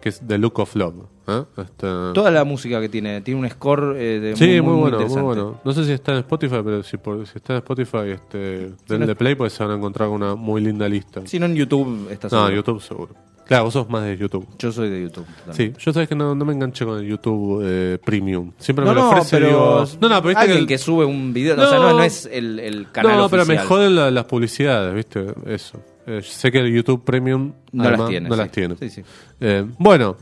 [0.00, 0.94] que es The Look of Love.
[1.28, 1.42] ¿Eh?
[1.58, 4.88] Este, Toda la música que tiene, tiene un score eh, de sí, muy, bueno, muy
[4.90, 5.22] interesante.
[5.22, 5.60] bueno.
[5.64, 9.06] No sé si está en Spotify, pero si, por- si está en Spotify, este, no-
[9.06, 11.20] de play, pues se van a encontrar con una muy linda lista.
[11.24, 12.54] Si no en YouTube está no, seguro.
[12.56, 13.14] YouTube seguro.
[13.46, 14.44] Claro, vos sos más de YouTube.
[14.58, 15.24] Yo soy de YouTube.
[15.46, 15.74] también.
[15.76, 18.50] Sí, yo sabes que no, no me enganché con el YouTube eh, Premium.
[18.58, 21.04] Siempre No, me lo no, ofrece pero digo, no, no, pero viste alguien que, sube
[21.04, 21.90] un video, no, o sea, No.
[21.90, 25.26] no, no es el, el canal No, pero me joden la- las publicidades, ¿viste?
[25.46, 25.80] Eso.
[26.08, 28.28] Eh, sé que el YouTube Premium No además, las tiene.
[28.28, 28.40] no sí.
[28.40, 28.76] las tiene.
[28.80, 29.02] Sí, sí.
[29.40, 30.16] Eh, bueno,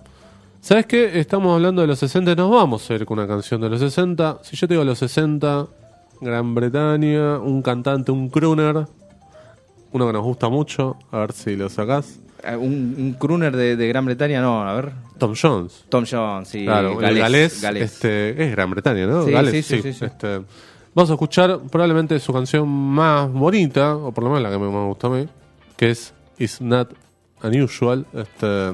[0.64, 1.18] ¿sabes qué?
[1.20, 3.80] Estamos hablando de los 60 y nos vamos a ir con una canción de los
[3.80, 4.38] 60.
[4.42, 5.66] Si yo te digo los 60,
[6.22, 8.86] Gran Bretaña, un cantante, un crooner,
[9.92, 13.76] uno que nos gusta mucho, a ver si lo sacás, Eh, Un, un crooner de,
[13.76, 14.92] de Gran Bretaña, no, a ver.
[15.18, 15.84] Tom Jones.
[15.90, 16.64] Tom Jones, sí.
[16.64, 17.82] Claro, galés, el galés, galés.
[17.92, 19.24] Este, es Gran Bretaña, ¿no?
[19.24, 20.04] Sí, sí, sí, sí.
[20.04, 20.40] Este,
[20.94, 24.70] vamos a escuchar probablemente su canción más bonita, o por lo menos la que me
[24.70, 25.28] más gusta a mí,
[25.76, 26.90] que es It's Not
[27.42, 28.06] Unusual.
[28.12, 28.72] Este,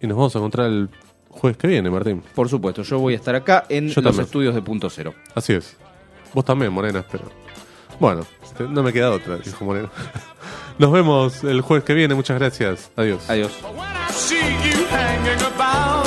[0.00, 0.88] y nos vamos a encontrar el
[1.30, 2.22] jueves que viene, Martín.
[2.34, 4.24] Por supuesto, yo voy a estar acá en Yo los también.
[4.24, 5.14] estudios de Punto Cero.
[5.34, 5.76] Así es.
[6.34, 7.24] Vos también, Morena, espero.
[8.00, 9.90] Bueno, este, no me queda otra, dijo Morena.
[10.78, 12.14] Nos vemos el jueves que viene.
[12.14, 12.90] Muchas gracias.
[12.96, 13.28] Adiós.
[13.30, 13.52] Adiós.
[13.62, 16.05] When I see you hanging about